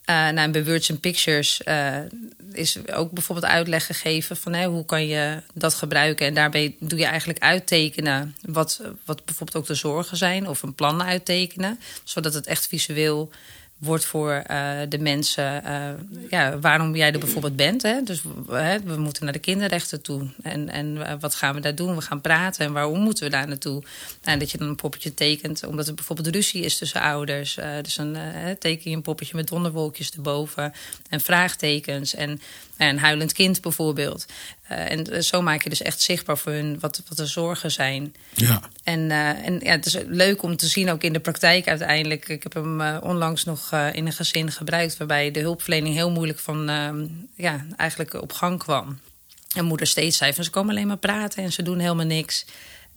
Uh, 0.10 0.30
nou, 0.30 0.52
bij 0.52 0.66
Words 0.66 0.92
and 0.92 1.00
Pictures 1.00 1.62
uh, 1.66 1.98
is 2.52 2.88
ook 2.92 3.12
bijvoorbeeld 3.12 3.52
uitleg 3.52 3.86
gegeven 3.86 4.38
van 4.38 4.54
hè, 4.54 4.66
hoe 4.66 4.86
kan 4.86 5.08
je 5.08 5.42
dat 5.54 5.74
gebruiken. 5.74 6.28
En 6.28 6.34
daarbij 6.34 6.76
doe 6.80 7.00
je 7.00 7.06
eigenlijk 7.06 7.40
uittekenen 7.40 8.36
wat, 8.42 8.82
wat 9.06 9.26
bijvoorbeeld 9.26 9.58
ook 9.58 9.68
de 9.68 9.76
zorgen 9.76 10.18
zijn, 10.18 10.48
of 10.48 10.62
een 10.62 10.76
plan 10.76 11.04
uittekenen, 11.04 11.80
zodat 12.04 12.34
het 12.34 12.48
echt 12.48 12.68
visueel 12.68 13.32
wordt 13.84 14.06
voor 14.06 14.44
uh, 14.52 14.80
de 14.90 15.00
mensen 15.00 15.64
uh, 15.66 15.90
ja, 16.30 16.60
waarom 16.60 16.96
jij 16.96 17.12
er 17.12 17.20
bijvoorbeeld 17.20 17.56
bent. 17.56 17.82
Hè? 17.82 18.02
Dus 18.04 18.22
hè, 18.50 18.80
we 18.80 18.98
moeten 18.98 19.24
naar 19.24 19.34
de 19.34 19.40
kinderrechten 19.40 20.02
toe. 20.02 20.28
En, 20.42 20.70
en 20.70 21.20
wat 21.20 21.36
gaan 21.36 21.56
we 21.56 21.62
daar 21.62 21.76
doen? 21.76 21.96
We 21.96 22.02
gaan 22.02 22.22
praten. 22.22 22.66
En 22.66 22.74
waarom 22.74 23.00
moeten 23.00 23.24
we 23.24 23.30
daar 23.30 23.48
naartoe? 23.48 23.84
En 24.22 24.40
dat 24.40 24.52
je 24.52 24.58
dan 24.58 24.68
een 24.68 24.76
poppetje 24.76 25.14
tekent, 25.14 25.66
omdat 25.66 25.88
er 25.88 25.94
bijvoorbeeld 25.94 26.36
ruzie 26.36 26.64
is 26.64 26.78
tussen 26.78 27.02
ouders. 27.02 27.58
Dus 27.82 27.96
dan 27.96 28.18
teken 28.60 28.90
je 28.90 28.96
een 28.96 29.02
poppetje 29.02 29.36
met 29.36 29.48
donderwolkjes 29.48 30.12
erboven 30.12 30.74
en 31.10 31.22
vraagtekens. 31.22 32.16
En 32.16 32.42
een 32.78 33.00
huilend 33.00 33.34
kind 33.34 33.62
bijvoorbeeld. 33.62 34.26
Uh, 34.72 34.92
en 34.92 35.24
zo 35.24 35.42
maak 35.42 35.64
je 35.64 35.70
dus 35.70 35.82
echt 35.82 36.02
zichtbaar 36.02 36.38
voor 36.38 36.52
hun 36.52 36.80
wat, 36.80 37.02
wat 37.08 37.18
de 37.18 37.26
zorgen 37.26 37.72
zijn. 37.72 38.16
Ja. 38.34 38.62
En, 38.84 39.00
uh, 39.00 39.46
en 39.46 39.60
ja, 39.60 39.72
het 39.72 39.86
is 39.86 39.98
leuk 40.08 40.44
om 40.44 40.58
te 40.58 40.68
zien 40.68 40.90
ook 40.90 41.04
in 41.04 41.14
de 41.14 41.20
praktijk 41.20 41.68
uiteindelijk. 41.68 42.30
Ik 42.30 42.44
heb 42.44 42.54
hem 42.54 42.82
uh, 42.82 42.98
onlangs 43.02 43.44
nog 43.44 43.72
in 43.92 44.06
een 44.06 44.14
gezin 44.14 44.52
gebruikt... 44.52 44.98
waarbij 44.98 45.32
de 45.32 45.40
hulpverlening 45.40 45.96
heel 45.96 46.12
moeilijk 46.12 46.40
van, 46.40 46.70
ehm, 46.70 47.06
ja, 47.36 47.66
eigenlijk 47.78 48.14
op 48.22 48.32
gang 48.32 48.60
kwam. 48.60 49.00
En 49.56 49.66
moeder 49.66 49.88
steeds 49.88 50.18
zei 50.18 50.34
van 50.34 50.44
ze 50.44 50.50
komen 50.50 50.70
alleen 50.70 50.88
maar 50.88 50.98
praten 50.98 51.44
en 51.44 51.52
ze 51.52 51.64
doen 51.64 51.80
helemaal 51.80 52.06
niks. 52.06 52.46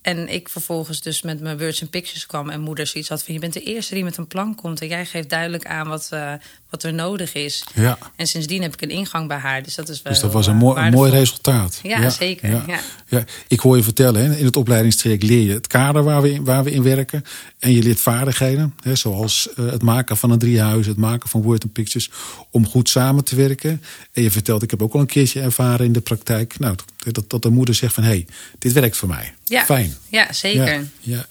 En 0.06 0.28
ik 0.28 0.48
vervolgens 0.48 1.00
dus 1.00 1.22
met 1.22 1.40
mijn 1.40 1.58
words 1.58 1.82
and 1.82 1.90
pictures 1.90 2.26
kwam 2.26 2.50
en 2.50 2.60
moeder 2.60 2.86
zoiets 2.86 3.08
had 3.08 3.24
van 3.24 3.34
je 3.34 3.40
bent 3.40 3.52
de 3.52 3.62
eerste 3.62 3.94
die 3.94 4.04
met 4.04 4.16
een 4.16 4.26
plan 4.26 4.54
komt 4.54 4.80
en 4.80 4.88
jij 4.88 5.06
geeft 5.06 5.30
duidelijk 5.30 5.66
aan 5.66 5.88
wat, 5.88 6.10
uh, 6.12 6.32
wat 6.76 6.84
er 6.84 6.94
nodig 6.94 7.34
is. 7.34 7.64
Ja. 7.74 7.98
En 8.16 8.26
sindsdien 8.26 8.62
heb 8.62 8.72
ik 8.72 8.82
een 8.82 8.90
ingang 8.90 9.28
bij 9.28 9.36
haar, 9.36 9.62
dus 9.62 9.74
dat 9.74 9.88
is 9.88 10.02
wel. 10.02 10.12
Dus 10.12 10.22
dat 10.22 10.32
was 10.32 10.46
een, 10.46 10.56
mooi, 10.56 10.82
een 10.82 10.92
mooi 10.92 11.10
resultaat. 11.10 11.80
Ja, 11.82 12.00
ja 12.00 12.10
zeker. 12.10 12.50
Ja. 12.50 12.64
Ja. 12.66 12.80
Ja. 13.08 13.24
Ik 13.48 13.60
hoor 13.60 13.76
je 13.76 13.82
vertellen, 13.82 14.24
hè, 14.24 14.36
in 14.36 14.44
het 14.44 14.56
opleidingstraject 14.56 15.22
leer 15.22 15.42
je 15.42 15.52
het 15.52 15.66
kader 15.66 16.02
waar 16.02 16.22
we 16.22 16.32
in, 16.32 16.44
waar 16.44 16.64
we 16.64 16.70
in 16.70 16.82
werken 16.82 17.24
en 17.58 17.72
je 17.72 17.82
leert 17.82 18.00
vaardigheden, 18.00 18.74
hè, 18.82 18.96
zoals 18.96 19.48
uh, 19.56 19.70
het 19.70 19.82
maken 19.82 20.16
van 20.16 20.30
een 20.30 20.38
driehuis, 20.38 20.86
het 20.86 20.96
maken 20.96 21.28
van 21.28 21.42
word 21.42 21.62
and 21.62 21.72
pictures, 21.72 22.10
om 22.50 22.66
goed 22.66 22.88
samen 22.88 23.24
te 23.24 23.36
werken. 23.36 23.82
En 24.12 24.22
je 24.22 24.30
vertelt, 24.30 24.62
ik 24.62 24.70
heb 24.70 24.82
ook 24.82 24.94
al 24.94 25.00
een 25.00 25.06
keertje 25.06 25.40
ervaren 25.40 25.86
in 25.86 25.92
de 25.92 26.00
praktijk, 26.00 26.58
nou, 26.58 26.74
dat, 27.12 27.30
dat 27.30 27.42
de 27.42 27.50
moeder 27.50 27.74
zegt 27.74 27.94
van 27.94 28.02
hé, 28.02 28.08
hey, 28.08 28.26
dit 28.58 28.72
werkt 28.72 28.96
voor 28.96 29.08
mij. 29.08 29.34
Ja. 29.44 29.64
Fijn. 29.64 29.94
Ja, 30.08 30.32
zeker. 30.32 30.72
Ja, 30.72 30.82
ja. 31.00 31.26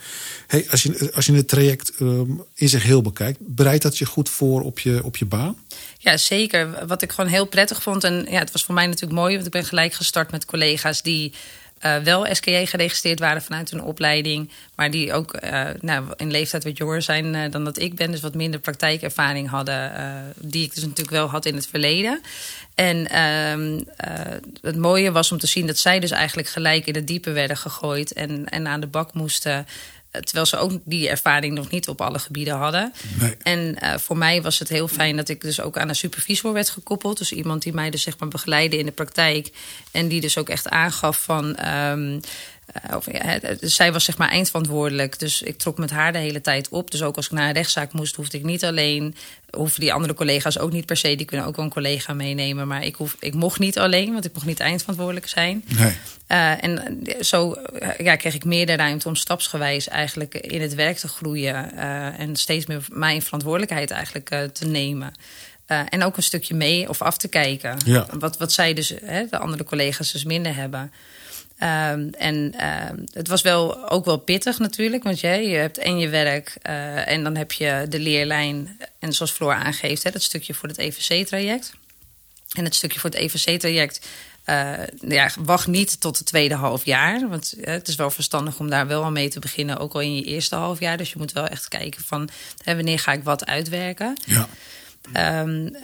Hey, 0.48 0.66
als, 0.70 0.84
je, 0.84 1.12
als 1.14 1.26
je 1.26 1.34
het 1.34 1.48
traject 1.48 1.92
um, 2.00 2.44
in 2.54 2.70
zich 2.70 2.84
heel 2.84 3.02
bekijkt, 3.02 3.40
bereidt 3.42 3.84
dat 3.84 3.98
je 3.98 4.06
goed 4.06 4.30
voor 4.30 4.62
op 4.62 4.80
je, 4.80 5.04
op 5.04 5.18
je 5.18 5.26
Ja, 5.98 6.18
zeker. 6.18 6.88
Wat 6.88 7.02
ik 7.02 7.12
gewoon 7.12 7.30
heel 7.30 7.46
prettig 7.46 7.82
vond. 7.82 8.04
En 8.04 8.26
ja, 8.30 8.40
het 8.40 8.52
was 8.52 8.64
voor 8.64 8.76
mij 8.76 8.86
natuurlijk 8.86 9.20
mooi, 9.20 9.34
want 9.34 9.46
ik 9.46 9.52
ben 9.52 9.66
gelijk 9.66 9.94
gestart 9.94 10.32
met 10.32 10.46
collega's 10.46 11.02
die 11.02 11.34
uh, 11.86 11.98
wel 11.98 12.36
SKJ 12.36 12.66
geregistreerd 12.66 13.20
waren 13.20 13.42
vanuit 13.42 13.72
hun 13.72 13.82
opleiding. 13.82 14.50
Maar 14.76 14.92
die 14.92 15.14
ook 15.14 15.44
uh, 15.44 15.68
nou, 15.82 16.06
in 16.16 16.32
leeftijd 16.32 16.64
wat 16.64 16.78
jonger 16.78 17.02
zijn 17.02 17.34
uh, 17.34 17.52
dan 17.52 17.64
dat 17.64 17.80
ik 17.80 17.96
ben. 17.96 18.12
Dus 18.12 18.22
wat 18.22 18.36
minder 18.36 18.60
praktijkervaring 18.60 19.50
hadden. 19.50 19.92
die 20.36 20.64
ik 20.64 20.74
dus 20.74 20.84
natuurlijk 20.84 21.10
wel 21.10 21.28
had 21.28 21.46
in 21.46 21.56
het 21.56 21.68
verleden. 21.68 22.22
En 22.76 23.10
ehm, 23.10 23.82
het 24.62 24.78
mooie 24.78 25.12
was 25.12 25.32
om 25.32 25.38
te 25.38 25.48
zien 25.48 25.68
dat 25.68 25.78
zij 25.78 26.00
dus 26.00 26.12
eigenlijk 26.12 26.48
gelijk 26.48 26.86
in 26.86 26.96
het 26.96 27.08
diepe 27.08 27.32
werden 27.32 27.58
gegooid. 27.58 28.14
En, 28.14 28.50
en 28.50 28.68
aan 28.68 28.80
de 28.80 28.88
bak 28.88 29.14
moesten. 29.14 29.68
Terwijl 30.22 30.46
ze 30.46 30.58
ook 30.58 30.72
die 30.84 31.10
ervaring 31.10 31.54
nog 31.54 31.70
niet 31.70 31.88
op 31.88 32.02
alle 32.02 32.20
gebieden 32.20 32.56
hadden. 32.56 32.94
Nee. 33.20 33.36
En 33.42 33.78
uh, 33.84 33.98
voor 33.98 34.18
mij 34.18 34.42
was 34.42 34.60
het 34.60 34.70
heel 34.70 34.88
fijn 34.88 35.16
dat 35.16 35.30
ik 35.30 35.42
dus 35.42 35.62
ook 35.62 35.78
aan 35.78 35.90
een 35.90 35.96
supervisor 35.96 36.54
werd 36.54 36.70
gekoppeld. 36.70 37.18
Dus 37.18 37.32
iemand 37.32 37.62
die 37.62 37.74
mij 37.74 37.90
dus 37.90 38.02
zeg 38.02 38.20
maar 38.20 38.30
begeleidde 38.30 38.78
in 38.78 38.86
de 38.86 38.92
praktijk. 38.92 39.52
En 39.92 40.08
die 40.08 40.22
dus 40.22 40.38
ook 40.38 40.50
echt 40.50 40.70
aangaf 40.70 41.24
van. 41.24 41.68
Um, 41.68 42.14
uh, 42.14 42.20
of, 42.96 43.12
ja, 43.12 43.40
zij 43.60 43.92
was 43.92 44.04
zeg 44.04 44.18
maar 44.18 44.30
eindverantwoordelijk. 44.30 45.20
Dus 45.20 45.42
ik 45.42 45.58
trok 45.58 45.78
met 45.78 45.90
haar 45.90 46.12
de 46.12 46.18
hele 46.18 46.42
tijd 46.42 46.70
op. 46.70 46.92
Dus 46.92 47.04
ook 47.04 47.16
als 47.16 47.26
ik 47.26 47.32
naar 47.32 47.48
een 47.48 47.54
rechtszaak 47.54 47.94
moest, 47.94 48.16
hoefde 48.16 48.38
ik 48.38 48.44
niet 48.44 48.66
alleen. 48.66 49.16
Hoeven 49.50 49.80
die 49.80 49.94
andere 49.94 50.14
collega's 50.14 50.60
ook 50.60 50.72
niet 50.72 50.86
per 50.86 50.98
se. 50.98 51.16
Die 51.16 51.26
kunnen 51.26 51.48
ook 51.48 51.56
wel 51.56 51.66
een 51.66 51.72
collega 51.72 52.14
meenemen. 52.14 52.68
Maar 52.68 52.84
ik, 52.84 52.96
hoef, 52.96 53.16
ik 53.20 53.34
mocht 53.34 53.60
niet 53.60 53.80
alleen, 53.80 54.14
want 54.14 54.26
ik 54.26 54.34
mocht 54.34 54.46
niet 54.46 54.60
eindverantwoordelijk 54.60 55.28
zijn. 55.28 55.64
Nee. 55.78 55.94
Uh, 56.32 56.64
en 56.64 57.00
zo 57.20 57.56
ja, 57.98 58.16
kreeg 58.16 58.34
ik 58.34 58.46
meer 58.46 58.66
de 58.66 58.76
ruimte 58.76 59.08
om 59.08 59.16
stapsgewijs 59.16 59.88
eigenlijk 59.88 60.34
in 60.34 60.62
het 60.62 60.76
werk 60.76 60.98
te 60.98 61.08
groeien. 61.08 61.72
Uh, 61.76 62.20
en 62.20 62.36
steeds 62.36 62.66
meer 62.66 62.86
mijn 62.90 63.22
verantwoordelijkheid 63.22 63.92
eigenlijk 63.92 64.32
uh, 64.34 64.44
te 64.44 64.66
nemen. 64.66 65.14
Uh, 65.68 65.82
en 65.90 66.04
ook 66.04 66.18
een 66.18 66.24
stukje 66.24 66.56
mee 66.56 66.90
of 66.90 67.02
af 67.02 67.18
te 67.18 67.28
kijken. 67.28 67.78
Ja. 67.86 68.08
Wat, 68.20 68.38
wat 68.38 68.52
zij 68.52 68.74
dus, 68.74 68.94
hè, 69.06 69.26
de 69.30 69.38
andere 69.38 69.64
collega's 69.64 70.12
dus 70.12 70.24
minder 70.24 70.56
hebben. 70.56 70.92
Um, 71.60 72.10
en 72.10 72.54
uh, 72.56 73.06
het 73.14 73.28
was 73.28 73.42
wel 73.42 73.90
ook 73.90 74.06
wel 74.06 74.18
pittig 74.18 74.60
natuurlijk, 74.60 75.04
want 75.04 75.20
je, 75.20 75.28
je 75.28 75.56
hebt 75.56 75.78
en 75.78 76.00
je 76.00 76.10
werk 76.10 76.58
uh, 76.70 77.08
en 77.08 77.24
dan 77.24 77.36
heb 77.36 77.52
je 77.52 77.86
de 77.90 78.00
leerlijn. 78.00 78.78
En 79.00 79.14
zoals 79.14 79.32
Floor 79.32 79.54
aangeeft, 79.54 80.04
hè, 80.04 80.12
dat 80.12 80.22
stukje 80.22 80.54
voor 80.54 80.70
het 80.70 80.78
EVC-traject. 80.78 81.74
En 82.54 82.64
het 82.64 82.76
stukje 82.76 83.00
voor 83.00 83.10
het 83.10 83.20
EVC-traject, 83.20 84.08
uh, 84.46 84.74
ja, 85.00 85.30
wacht 85.40 85.68
niet 85.68 86.02
tot 86.02 86.18
het 86.18 86.28
tweede 86.28 86.56
half 86.56 86.86
jaar. 86.86 87.30
Want 87.30 87.54
het 87.62 87.88
is 87.88 87.96
wel 87.96 88.12
verstandig 88.12 88.60
om 88.60 88.70
daar 88.70 88.88
wel 88.88 89.04
al 89.04 89.12
mee 89.12 89.30
te 89.30 89.40
beginnen, 89.40 89.78
ook 89.78 89.94
al 89.94 90.02
in 90.02 90.16
je 90.16 90.24
eerste 90.24 90.56
half 90.56 90.80
jaar. 90.80 90.98
Dus 90.98 91.12
je 91.12 91.18
moet 91.18 91.32
wel 91.32 91.48
echt 91.48 91.68
kijken 91.68 92.04
van 92.04 92.30
hè, 92.64 92.76
wanneer 92.76 93.00
ga 93.00 93.12
ik 93.14 93.24
wat 93.24 93.46
uitwerken. 93.46 94.18
Ja. 94.26 94.48
Um, 95.42 95.76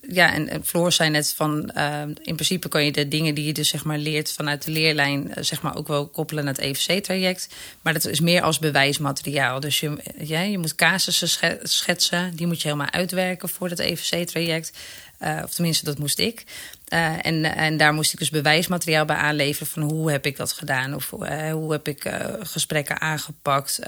ja, 0.00 0.32
en, 0.32 0.48
en 0.48 0.64
Floor 0.64 0.92
zei 0.92 1.10
net 1.10 1.34
van, 1.36 1.70
uh, 1.76 2.02
in 2.02 2.34
principe 2.34 2.68
kan 2.68 2.84
je 2.84 2.92
de 2.92 3.08
dingen 3.08 3.34
die 3.34 3.44
je 3.44 3.52
dus 3.52 3.68
zeg 3.68 3.84
maar 3.84 3.98
leert 3.98 4.32
vanuit 4.32 4.64
de 4.64 4.70
leerlijn, 4.70 5.26
uh, 5.26 5.34
zeg 5.40 5.62
maar 5.62 5.76
ook 5.76 5.88
wel 5.88 6.08
koppelen 6.08 6.44
naar 6.44 6.54
het 6.54 6.62
EVC-traject. 6.62 7.48
Maar 7.82 7.92
dat 7.92 8.06
is 8.06 8.20
meer 8.20 8.42
als 8.42 8.58
bewijsmateriaal. 8.58 9.60
Dus 9.60 9.80
je, 9.80 9.96
ja, 10.18 10.40
je 10.40 10.58
moet 10.58 10.74
casussen 10.74 11.58
schetsen, 11.62 12.36
die 12.36 12.46
moet 12.46 12.62
je 12.62 12.68
helemaal 12.68 12.90
uitwerken 12.90 13.48
voor 13.48 13.68
het 13.68 13.78
EVC-traject. 13.78 14.78
Uh, 15.22 15.40
of 15.44 15.54
tenminste, 15.54 15.84
dat 15.84 15.98
moest 15.98 16.18
ik. 16.18 16.44
En, 16.88 17.44
en 17.44 17.76
daar 17.76 17.94
moest 17.94 18.12
ik 18.12 18.18
dus 18.18 18.30
bewijsmateriaal 18.30 19.04
bij 19.04 19.16
aanleveren 19.16 19.66
van 19.66 19.82
hoe 19.82 20.10
heb 20.10 20.26
ik 20.26 20.36
dat 20.36 20.52
gedaan? 20.52 20.94
Of 20.94 21.10
hoe 21.50 21.72
heb 21.72 21.88
ik 21.88 22.12
gesprekken 22.40 23.00
aangepakt? 23.00 23.80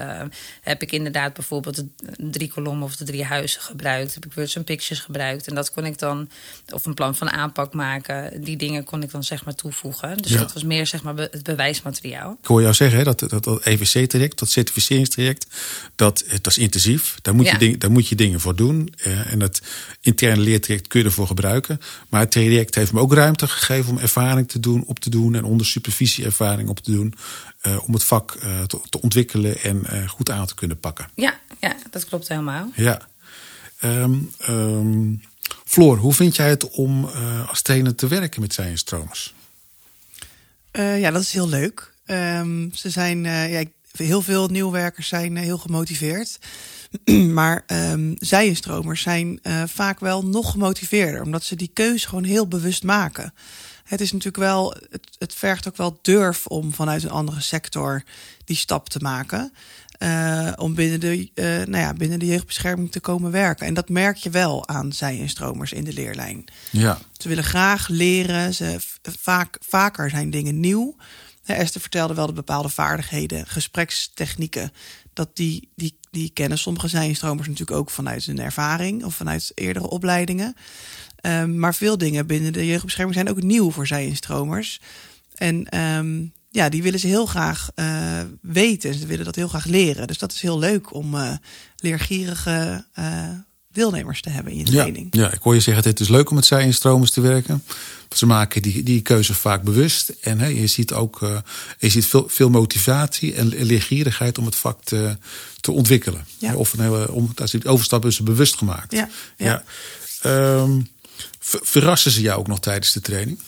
heb 0.61 0.81
ik 0.81 0.91
inderdaad 0.91 1.33
bijvoorbeeld 1.33 1.75
de 1.75 1.85
drie 2.29 2.47
kolommen 2.47 2.83
of 2.83 2.95
de 2.95 3.03
drie 3.03 3.23
huizen 3.23 3.61
gebruikt? 3.61 4.13
Heb 4.13 4.25
ik 4.25 4.33
words 4.33 4.57
and 4.57 4.65
pictures 4.65 5.03
gebruikt? 5.03 5.47
En 5.47 5.55
dat 5.55 5.71
kon 5.71 5.85
ik 5.85 5.92
dan, 5.99 6.29
of 6.73 6.85
een 6.85 6.93
plan 6.93 7.15
van 7.15 7.29
aanpak 7.31 7.73
maken. 7.73 8.43
Die 8.43 8.57
dingen 8.57 8.83
kon 8.83 9.03
ik 9.03 9.11
dan 9.11 9.23
zeg 9.23 9.45
maar 9.45 9.55
toevoegen. 9.55 10.17
Dus 10.17 10.31
Ja. 10.31 10.37
dat 10.37 10.53
was 10.53 10.63
meer 10.63 10.87
zeg 10.87 11.03
maar 11.03 11.13
be- 11.13 11.27
het 11.31 11.43
bewijsmateriaal. 11.43 12.37
Ik 12.41 12.47
hoor 12.47 12.61
jou 12.61 12.73
zeggen, 12.73 12.97
hè, 12.97 13.03
dat, 13.03 13.19
dat, 13.19 13.43
dat 13.43 13.65
EVC-traject, 13.65 14.39
dat 14.39 14.49
certificeringstraject, 14.49 15.47
dat, 15.95 16.23
dat 16.41 16.47
is 16.47 16.57
intensief. 16.57 17.15
Daar 17.21 17.35
moet, 17.35 17.45
Ja. 17.45 17.51
je, 17.51 17.57
ding, 17.57 17.77
daar 17.79 17.91
moet 17.91 18.07
je 18.07 18.15
dingen 18.15 18.39
voor 18.39 18.55
doen. 18.55 18.93
Eh, 18.97 19.31
en 19.31 19.39
dat 19.39 19.61
interne 20.01 20.41
leertraject 20.41 20.87
kun 20.87 20.99
je 20.99 21.05
ervoor 21.05 21.27
gebruiken. 21.27 21.79
Maar 22.09 22.19
het 22.21 22.31
traject 22.31 22.75
heeft 22.75 22.93
me 22.93 22.99
ook 22.99 23.13
ruimte 23.13 23.47
gegeven 23.47 23.91
om 23.91 23.97
ervaring 23.97 24.49
te 24.49 24.59
doen, 24.59 24.83
op 24.85 24.99
te 24.99 25.09
doen. 25.09 25.35
En 25.35 25.43
onder 25.43 25.65
supervisie 25.65 26.25
ervaring 26.25 26.69
op 26.69 26.79
te 26.79 26.91
doen. 26.91 27.13
eh, 27.61 27.87
om 27.87 27.93
het 27.93 28.03
vak 28.03 28.31
eh, 28.41 28.61
te, 28.63 28.79
te 28.89 29.01
ontwikkelen 29.01 29.59
en 29.61 29.85
eh, 29.85 30.07
goed 30.09 30.29
aan 30.29 30.45
te 30.45 30.55
kunnen 30.55 30.79
pakken. 30.79 31.09
Ja, 31.15 31.39
ja 31.59 31.75
dat 31.91 32.05
klopt 32.05 32.27
helemaal. 32.27 32.69
Ja. 32.75 33.07
Ehm 33.79 34.13
ehm, 34.37 35.11
Floor, 35.65 35.97
hoe 35.97 36.13
vind 36.13 36.35
jij 36.35 36.49
het 36.49 36.69
om 36.69 37.09
eh, 37.09 37.49
als 37.49 37.61
trainer 37.61 37.95
te 37.95 38.07
werken 38.07 38.41
met 38.41 38.53
zij 38.53 38.65
en 38.65 38.77
stromers? 38.77 39.33
Uh, 40.71 40.99
ja, 40.99 41.11
dat 41.11 41.21
is 41.21 41.31
heel 41.31 41.49
leuk. 41.49 41.93
Um, 42.05 42.71
ze 42.73 42.89
zijn, 42.89 43.25
uh, 43.25 43.51
ja, 43.51 43.63
heel 43.97 44.21
veel 44.21 44.47
nieuwwerkers 44.47 45.07
zijn 45.07 45.35
heel 45.35 45.57
gemotiveerd. 45.57 46.39
maar 47.39 47.63
um, 47.67 48.15
zij-stromers 48.17 49.01
zijn 49.01 49.39
uh, 49.43 49.63
vaak 49.65 49.99
wel 49.99 50.25
nog 50.25 50.51
gemotiveerder, 50.51 51.21
omdat 51.21 51.43
ze 51.43 51.55
die 51.55 51.71
keuze 51.73 52.07
gewoon 52.07 52.23
heel 52.23 52.47
bewust 52.47 52.83
maken. 52.83 53.33
Het 53.83 54.01
is 54.01 54.11
natuurlijk 54.11 54.43
wel, 54.43 54.75
het, 54.89 55.07
het 55.17 55.33
vergt 55.33 55.67
ook 55.67 55.77
wel 55.77 55.99
durf 56.01 56.47
om 56.47 56.73
vanuit 56.73 57.03
een 57.03 57.09
andere 57.09 57.41
sector 57.41 58.03
die 58.45 58.55
stap 58.55 58.89
te 58.89 58.99
maken. 58.99 59.53
Uh, 60.03 60.51
om 60.55 60.75
binnen 60.75 60.99
de, 60.99 61.29
uh, 61.35 61.45
nou 61.45 61.77
ja, 61.77 61.93
binnen 61.93 62.19
de 62.19 62.25
jeugdbescherming 62.25 62.91
te 62.91 62.99
komen 62.99 63.31
werken. 63.31 63.67
En 63.67 63.73
dat 63.73 63.89
merk 63.89 64.17
je 64.17 64.29
wel 64.29 64.67
aan 64.67 64.91
zij-instromers 64.91 65.73
in 65.73 65.83
de 65.83 65.93
leerlijn. 65.93 66.45
Ja. 66.71 66.99
Ze 67.17 67.27
willen 67.27 67.43
graag 67.43 67.87
leren. 67.87 68.53
Ze, 68.53 68.77
vaak, 69.19 69.57
vaker 69.59 70.09
zijn 70.09 70.29
dingen 70.29 70.59
nieuw. 70.59 70.95
Esther 71.45 71.81
vertelde 71.81 72.13
wel 72.13 72.25
dat 72.25 72.35
bepaalde 72.35 72.69
vaardigheden, 72.69 73.47
gesprekstechnieken, 73.47 74.71
dat 75.13 75.35
die, 75.35 75.69
die, 75.75 75.97
die 76.11 76.31
kennen 76.33 76.57
sommige 76.57 76.87
zijnstromers 76.87 77.47
natuurlijk 77.47 77.77
ook 77.77 77.89
vanuit 77.89 78.25
hun 78.25 78.39
ervaring 78.39 79.03
of 79.03 79.15
vanuit 79.15 79.51
eerdere 79.55 79.89
opleidingen. 79.89 80.55
Um, 81.21 81.59
maar 81.59 81.75
veel 81.75 81.97
dingen 81.97 82.27
binnen 82.27 82.53
de 82.53 82.65
jeugdbescherming 82.65 83.15
zijn 83.15 83.29
ook 83.29 83.41
nieuw 83.41 83.71
voor 83.71 83.87
zijnstromers. 83.87 84.81
En 85.35 85.79
um, 85.79 86.33
ja, 86.53 86.69
die 86.69 86.83
willen 86.83 86.99
ze 86.99 87.07
heel 87.07 87.25
graag 87.25 87.69
uh, 87.75 88.19
weten. 88.41 88.93
Ze 88.93 89.05
willen 89.05 89.25
dat 89.25 89.35
heel 89.35 89.47
graag 89.47 89.65
leren. 89.65 90.07
Dus 90.07 90.17
dat 90.17 90.31
is 90.31 90.41
heel 90.41 90.59
leuk 90.59 90.93
om 90.93 91.15
uh, 91.15 91.31
leergierige 91.77 92.85
uh, 92.99 93.29
deelnemers 93.71 94.21
te 94.21 94.29
hebben 94.29 94.51
in 94.51 94.57
je 94.57 94.65
training. 94.65 95.07
Ja, 95.11 95.21
ja 95.21 95.31
ik 95.31 95.41
hoor 95.41 95.53
je 95.53 95.59
zeggen, 95.59 95.83
het 95.83 95.99
is 95.99 96.09
leuk 96.09 96.29
om 96.29 96.35
met 96.35 96.45
zij-instromers 96.45 97.11
te 97.11 97.21
werken. 97.21 97.63
Ze 98.09 98.25
maken 98.25 98.61
die, 98.61 98.83
die 98.83 99.01
keuze 99.01 99.33
vaak 99.33 99.63
bewust. 99.63 100.09
En 100.09 100.39
hè, 100.39 100.47
je 100.47 100.67
ziet 100.67 100.93
ook 100.93 101.19
je 101.79 101.89
ziet 101.89 102.05
veel, 102.05 102.25
veel 102.27 102.49
motivatie 102.49 103.33
en 103.33 103.47
leergierigheid 103.47 104.37
om 104.37 104.45
het 104.45 104.55
vak 104.55 104.83
te, 104.83 105.17
te 105.59 105.71
ontwikkelen. 105.71 106.25
Ja. 106.37 106.55
Of 106.55 106.73
een 106.73 106.79
hele, 106.79 107.11
om, 107.11 107.33
die 107.51 107.65
overstap 107.65 108.05
is 108.05 108.19
bewust 108.19 108.57
gemaakt. 108.57 108.91
Ja, 108.91 109.09
ja. 109.37 109.63
Um, 110.25 110.87
verrassen 111.39 112.11
ze 112.11 112.21
jou 112.21 112.39
ook 112.39 112.47
nog 112.47 112.59
tijdens 112.59 112.91
de 112.91 113.01
training? 113.01 113.39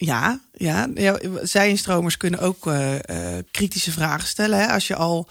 Ja, 0.00 0.40
ja. 0.52 0.88
ja 0.94 1.18
zij-instromers 1.42 2.16
kunnen 2.16 2.40
ook 2.40 2.66
uh, 2.66 2.94
kritische 3.50 3.92
vragen 3.92 4.28
stellen. 4.28 4.58
Hè? 4.58 4.66
Als 4.66 4.86
je 4.86 4.96
al 4.96 5.28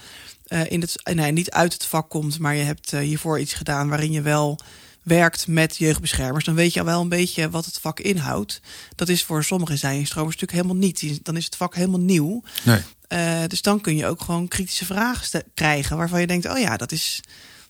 in 0.67 0.81
het, 0.81 1.01
nee, 1.13 1.31
niet 1.31 1.51
uit 1.51 1.73
het 1.73 1.85
vak 1.85 2.09
komt, 2.09 2.39
maar 2.39 2.55
je 2.55 2.63
hebt 2.63 2.91
hiervoor 2.91 3.39
iets 3.39 3.53
gedaan 3.53 3.89
waarin 3.89 4.11
je 4.11 4.21
wel 4.21 4.59
werkt 5.03 5.47
met 5.47 5.77
jeugdbeschermers, 5.77 6.45
dan 6.45 6.55
weet 6.55 6.73
je 6.73 6.79
al 6.79 6.85
wel 6.85 7.01
een 7.01 7.09
beetje 7.09 7.49
wat 7.49 7.65
het 7.65 7.79
vak 7.79 7.99
inhoudt. 7.99 8.61
Dat 8.95 9.09
is 9.09 9.23
voor 9.23 9.43
sommige 9.43 9.77
zij-instromers 9.77 10.35
natuurlijk 10.35 10.63
helemaal 10.63 10.87
niet. 10.87 11.25
Dan 11.25 11.37
is 11.37 11.45
het 11.45 11.55
vak 11.55 11.75
helemaal 11.75 11.99
nieuw. 11.99 12.43
Nee. 12.63 13.47
Dus 13.47 13.61
dan 13.61 13.81
kun 13.81 13.95
je 13.95 14.05
ook 14.05 14.21
gewoon 14.21 14.47
kritische 14.47 14.85
vragen 14.85 15.43
krijgen 15.53 15.97
waarvan 15.97 16.19
je 16.19 16.27
denkt: 16.27 16.49
oh 16.49 16.59
ja, 16.59 16.77
dat 16.77 16.91
is. 16.91 17.21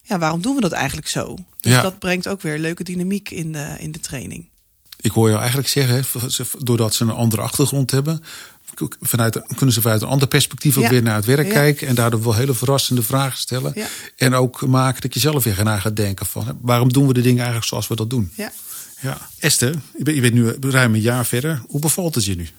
Ja, 0.03 0.19
waarom 0.19 0.41
doen 0.41 0.55
we 0.55 0.61
dat 0.61 0.71
eigenlijk 0.71 1.07
zo? 1.07 1.37
Dus 1.59 1.73
ja. 1.73 1.81
dat 1.81 1.99
brengt 1.99 2.27
ook 2.27 2.41
weer 2.41 2.59
leuke 2.59 2.83
dynamiek 2.83 3.29
in 3.29 3.51
de, 3.51 3.75
in 3.79 3.91
de 3.91 3.99
training. 3.99 4.49
Ik 4.99 5.11
hoor 5.11 5.27
jou 5.27 5.39
eigenlijk 5.39 5.67
zeggen, 5.69 6.03
doordat 6.59 6.95
ze 6.95 7.03
een 7.03 7.09
andere 7.09 7.41
achtergrond 7.41 7.91
hebben, 7.91 8.23
vanuit, 9.01 9.41
kunnen 9.55 9.75
ze 9.75 9.81
vanuit 9.81 10.01
een 10.01 10.07
ander 10.07 10.27
perspectief 10.27 10.77
ook 10.77 10.83
Ja. 10.83 10.89
weer 10.89 11.01
naar 11.01 11.15
het 11.15 11.25
werk 11.25 11.47
Ja. 11.47 11.53
kijken. 11.53 11.87
En 11.87 11.95
daardoor 11.95 12.23
wel 12.23 12.33
hele 12.35 12.53
verrassende 12.53 13.03
vragen 13.03 13.37
stellen. 13.37 13.71
Ja. 13.75 13.87
En 14.15 14.33
ook 14.33 14.65
maken 14.65 15.01
dat 15.01 15.13
je 15.13 15.19
zelf 15.19 15.43
weer 15.43 15.63
na 15.63 15.79
gaat 15.79 15.95
denken 15.95 16.25
van 16.25 16.57
waarom 16.61 16.93
doen 16.93 17.07
we 17.07 17.13
de 17.13 17.21
dingen 17.21 17.37
eigenlijk 17.37 17.67
zoals 17.67 17.87
we 17.87 17.95
dat 17.95 18.09
doen. 18.09 18.31
Ja. 18.35 18.51
Ja. 19.01 19.17
Esther, 19.39 19.75
je 19.97 20.03
bent, 20.03 20.15
je 20.15 20.21
bent 20.21 20.33
nu 20.33 20.71
ruim 20.71 20.93
een 20.93 21.01
jaar 21.01 21.25
verder. 21.25 21.61
Hoe 21.67 21.79
bevalt 21.81 22.15
het 22.15 22.25
je 22.25 22.35
nu? 22.35 22.49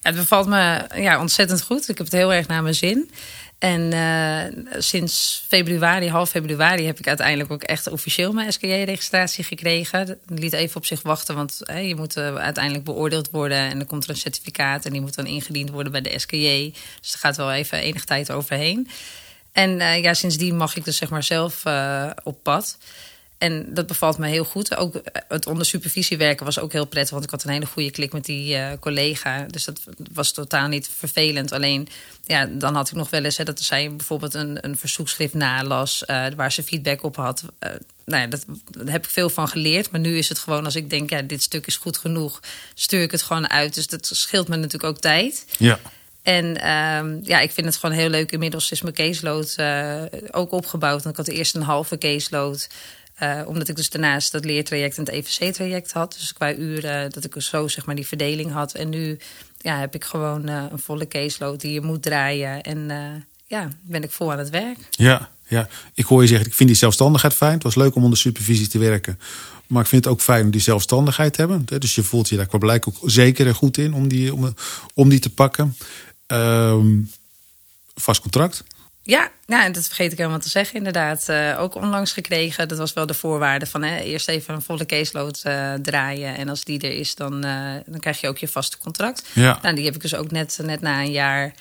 Ja, 0.00 0.10
het 0.10 0.14
bevalt 0.16 0.46
me 0.46 0.86
ja, 0.94 1.20
ontzettend 1.20 1.62
goed. 1.62 1.88
Ik 1.88 1.96
heb 1.98 2.06
het 2.06 2.12
heel 2.12 2.32
erg 2.32 2.46
naar 2.46 2.62
mijn 2.62 2.74
zin. 2.74 3.10
En 3.64 3.92
eh, 3.92 4.80
sinds 4.80 5.44
februari, 5.48 6.08
half 6.08 6.30
februari, 6.30 6.86
heb 6.86 6.98
ik 6.98 7.06
uiteindelijk 7.06 7.52
ook 7.52 7.62
echt 7.62 7.90
officieel 7.90 8.32
mijn 8.32 8.52
SKJ-registratie 8.52 9.44
gekregen. 9.44 10.06
Dat 10.06 10.38
liet 10.38 10.52
even 10.52 10.76
op 10.76 10.86
zich 10.86 11.02
wachten, 11.02 11.34
want 11.34 11.60
hè, 11.62 11.78
je 11.78 11.94
moet 11.94 12.16
eh, 12.16 12.34
uiteindelijk 12.34 12.84
beoordeeld 12.84 13.30
worden. 13.30 13.58
En 13.58 13.80
er 13.80 13.86
komt 13.86 14.04
er 14.04 14.10
een 14.10 14.16
certificaat 14.16 14.84
en 14.84 14.92
die 14.92 15.00
moet 15.00 15.14
dan 15.14 15.26
ingediend 15.26 15.70
worden 15.70 15.92
bij 15.92 16.00
de 16.00 16.18
SKJ. 16.18 16.74
Dus 17.00 17.12
er 17.12 17.18
gaat 17.18 17.36
wel 17.36 17.52
even 17.52 17.78
enige 17.78 18.04
tijd 18.04 18.32
overheen. 18.32 18.88
En 19.52 19.80
eh, 19.80 20.02
ja, 20.02 20.14
sindsdien 20.14 20.56
mag 20.56 20.76
ik 20.76 20.84
dus 20.84 20.96
zeg 20.96 21.10
maar 21.10 21.22
zelf 21.22 21.62
op 22.22 22.42
pad. 22.42 22.78
En 23.38 23.66
dat 23.74 23.86
bevalt 23.86 24.18
me 24.18 24.28
heel 24.28 24.44
goed. 24.44 24.76
Ook 24.76 24.94
eh, 24.94 25.22
het 25.28 25.46
onder 25.46 25.66
supervisie 25.66 26.16
werken 26.16 26.44
was 26.44 26.58
ook 26.58 26.72
heel 26.72 26.86
prettig. 26.86 27.12
Want 27.12 27.24
ik 27.24 27.30
had 27.30 27.44
een 27.44 27.50
hele 27.50 27.66
goede 27.66 27.90
klik 27.90 28.12
met 28.12 28.24
die 28.24 28.54
eh, 28.54 28.78
collega. 28.80 29.46
Dus 29.50 29.64
dat 29.64 29.80
was 30.12 30.32
totaal 30.32 30.68
niet 30.68 30.88
vervelend. 30.96 31.52
Alleen, 31.52 31.88
ja, 32.24 32.46
dan 32.46 32.74
had 32.74 32.88
ik 32.88 32.94
nog 32.94 33.10
wel 33.10 33.24
eens... 33.24 33.36
Hè, 33.36 33.44
dat 33.44 33.60
zij 33.60 33.90
bijvoorbeeld 33.90 34.34
een, 34.34 34.58
een 34.60 34.76
verzoekschrift 34.76 35.34
nalas... 35.34 36.04
eh, 36.04 36.26
waar 36.36 36.52
ze 36.52 36.62
feedback 36.62 37.02
op 37.02 37.16
had. 37.16 37.44
Nou 38.04 38.22
ja, 38.22 38.26
dat, 38.26 38.44
daar 38.70 38.92
heb 38.92 39.04
ik 39.04 39.10
veel 39.10 39.30
van 39.30 39.48
geleerd. 39.48 39.90
Maar 39.90 40.00
nu 40.00 40.18
is 40.18 40.28
het 40.28 40.38
gewoon 40.38 40.64
als 40.64 40.76
ik 40.76 40.90
denk... 40.90 41.10
ja, 41.10 41.22
dit 41.22 41.42
stuk 41.42 41.66
is 41.66 41.76
goed 41.76 41.96
genoeg, 41.96 42.40
stuur 42.74 43.02
ik 43.02 43.10
het 43.10 43.22
gewoon 43.22 43.50
uit. 43.50 43.74
Dus 43.74 43.86
dat 43.86 44.10
scheelt 44.12 44.48
me 44.48 44.56
natuurlijk 44.56 44.84
ook 44.84 45.00
tijd. 45.00 45.44
Ja. 45.58 45.78
En 46.24 46.60
ehm, 46.60 47.18
ja, 47.22 47.40
ik 47.40 47.50
vind 47.50 47.66
het 47.66 47.76
gewoon 47.76 47.96
heel 47.96 48.08
leuk. 48.08 48.32
Inmiddels 48.32 48.70
is 48.70 48.82
mijn 48.82 48.94
caseload 48.94 49.54
eh, 49.56 50.02
ook 50.30 50.52
opgebouwd. 50.52 51.02
Want 51.02 51.18
ik 51.18 51.26
had 51.26 51.36
eerst 51.36 51.54
een 51.54 51.62
halve 51.62 51.98
caseload. 51.98 52.68
Eh, 53.14 53.40
omdat 53.46 53.68
ik 53.68 53.76
dus 53.76 53.90
daarnaast 53.90 54.32
dat 54.32 54.44
leertraject 54.44 54.98
en 54.98 55.04
het 55.04 55.12
EVC-traject 55.12 55.92
had. 55.92 56.12
Dus 56.12 56.32
qua 56.32 56.54
uren, 56.54 57.10
dat 57.10 57.24
ik 57.24 57.34
zo 57.38 57.68
zeg 57.68 57.86
maar 57.86 57.94
die 57.94 58.06
verdeling 58.06 58.52
had. 58.52 58.74
En 58.74 58.88
nu 58.88 59.18
ja, 59.58 59.78
heb 59.78 59.94
ik 59.94 60.04
gewoon 60.04 60.48
eh, 60.48 60.64
een 60.70 60.78
volle 60.78 61.08
caseload 61.08 61.60
die 61.60 61.72
je 61.72 61.80
moet 61.80 62.02
draaien. 62.02 62.62
En 62.62 62.90
eh, 62.90 62.98
ja, 63.46 63.68
ben 63.82 64.02
ik 64.02 64.10
vol 64.10 64.32
aan 64.32 64.38
het 64.38 64.50
werk. 64.50 64.78
Ja, 64.90 65.30
ja, 65.46 65.68
ik 65.94 66.04
hoor 66.04 66.22
je 66.22 66.28
zeggen, 66.28 66.46
ik 66.46 66.54
vind 66.54 66.68
die 66.68 66.78
zelfstandigheid 66.78 67.34
fijn. 67.34 67.52
Het 67.52 67.62
was 67.62 67.74
leuk 67.74 67.94
om 67.94 68.04
onder 68.04 68.18
supervisie 68.18 68.68
te 68.68 68.78
werken. 68.78 69.18
Maar 69.66 69.82
ik 69.82 69.88
vind 69.88 70.04
het 70.04 70.12
ook 70.12 70.20
fijn 70.20 70.44
om 70.44 70.50
die 70.50 70.60
zelfstandigheid 70.60 71.32
te 71.32 71.40
hebben. 71.40 71.66
Dus 71.78 71.94
je 71.94 72.02
voelt 72.02 72.28
je 72.28 72.36
daar 72.36 72.46
qua 72.46 72.58
blijk 72.58 72.88
ook 72.88 72.96
zeker 73.04 73.46
en 73.46 73.54
goed 73.54 73.76
in 73.76 73.94
om 73.94 74.08
die, 74.08 74.34
om, 74.34 74.54
om 74.94 75.08
die 75.08 75.18
te 75.18 75.30
pakken. 75.30 75.76
Ehm, 76.26 77.00
vast 77.94 78.20
contract. 78.20 78.64
Ja, 79.06 79.30
ja, 79.46 79.64
en 79.64 79.72
dat 79.72 79.86
vergeet 79.86 80.12
ik 80.12 80.18
helemaal 80.18 80.38
te 80.40 80.48
zeggen. 80.48 80.76
Inderdaad, 80.76 81.28
eh, 81.28 81.56
ook 81.60 81.74
onlangs 81.74 82.12
gekregen. 82.12 82.68
Dat 82.68 82.78
was 82.78 82.92
wel 82.92 83.06
de 83.06 83.14
voorwaarde 83.14 83.66
van 83.66 83.82
hè, 83.82 83.98
eerst 84.00 84.28
even 84.28 84.54
een 84.54 84.62
volle 84.62 84.86
caseload 84.86 85.40
eh, 85.42 85.72
draaien. 85.74 86.36
En 86.36 86.48
als 86.48 86.64
die 86.64 86.80
er 86.80 86.92
is, 86.98 87.14
dan, 87.14 87.44
eh, 87.44 87.72
dan 87.86 88.00
krijg 88.00 88.20
je 88.20 88.28
ook 88.28 88.38
je 88.38 88.48
vaste 88.48 88.78
contract. 88.78 89.22
Ja. 89.32 89.58
Nou, 89.62 89.74
die 89.74 89.84
heb 89.84 89.94
ik 89.94 90.00
dus 90.00 90.14
ook 90.14 90.30
net, 90.30 90.58
net 90.62 90.80
na 90.80 91.00
een 91.00 91.10
jaar. 91.10 91.54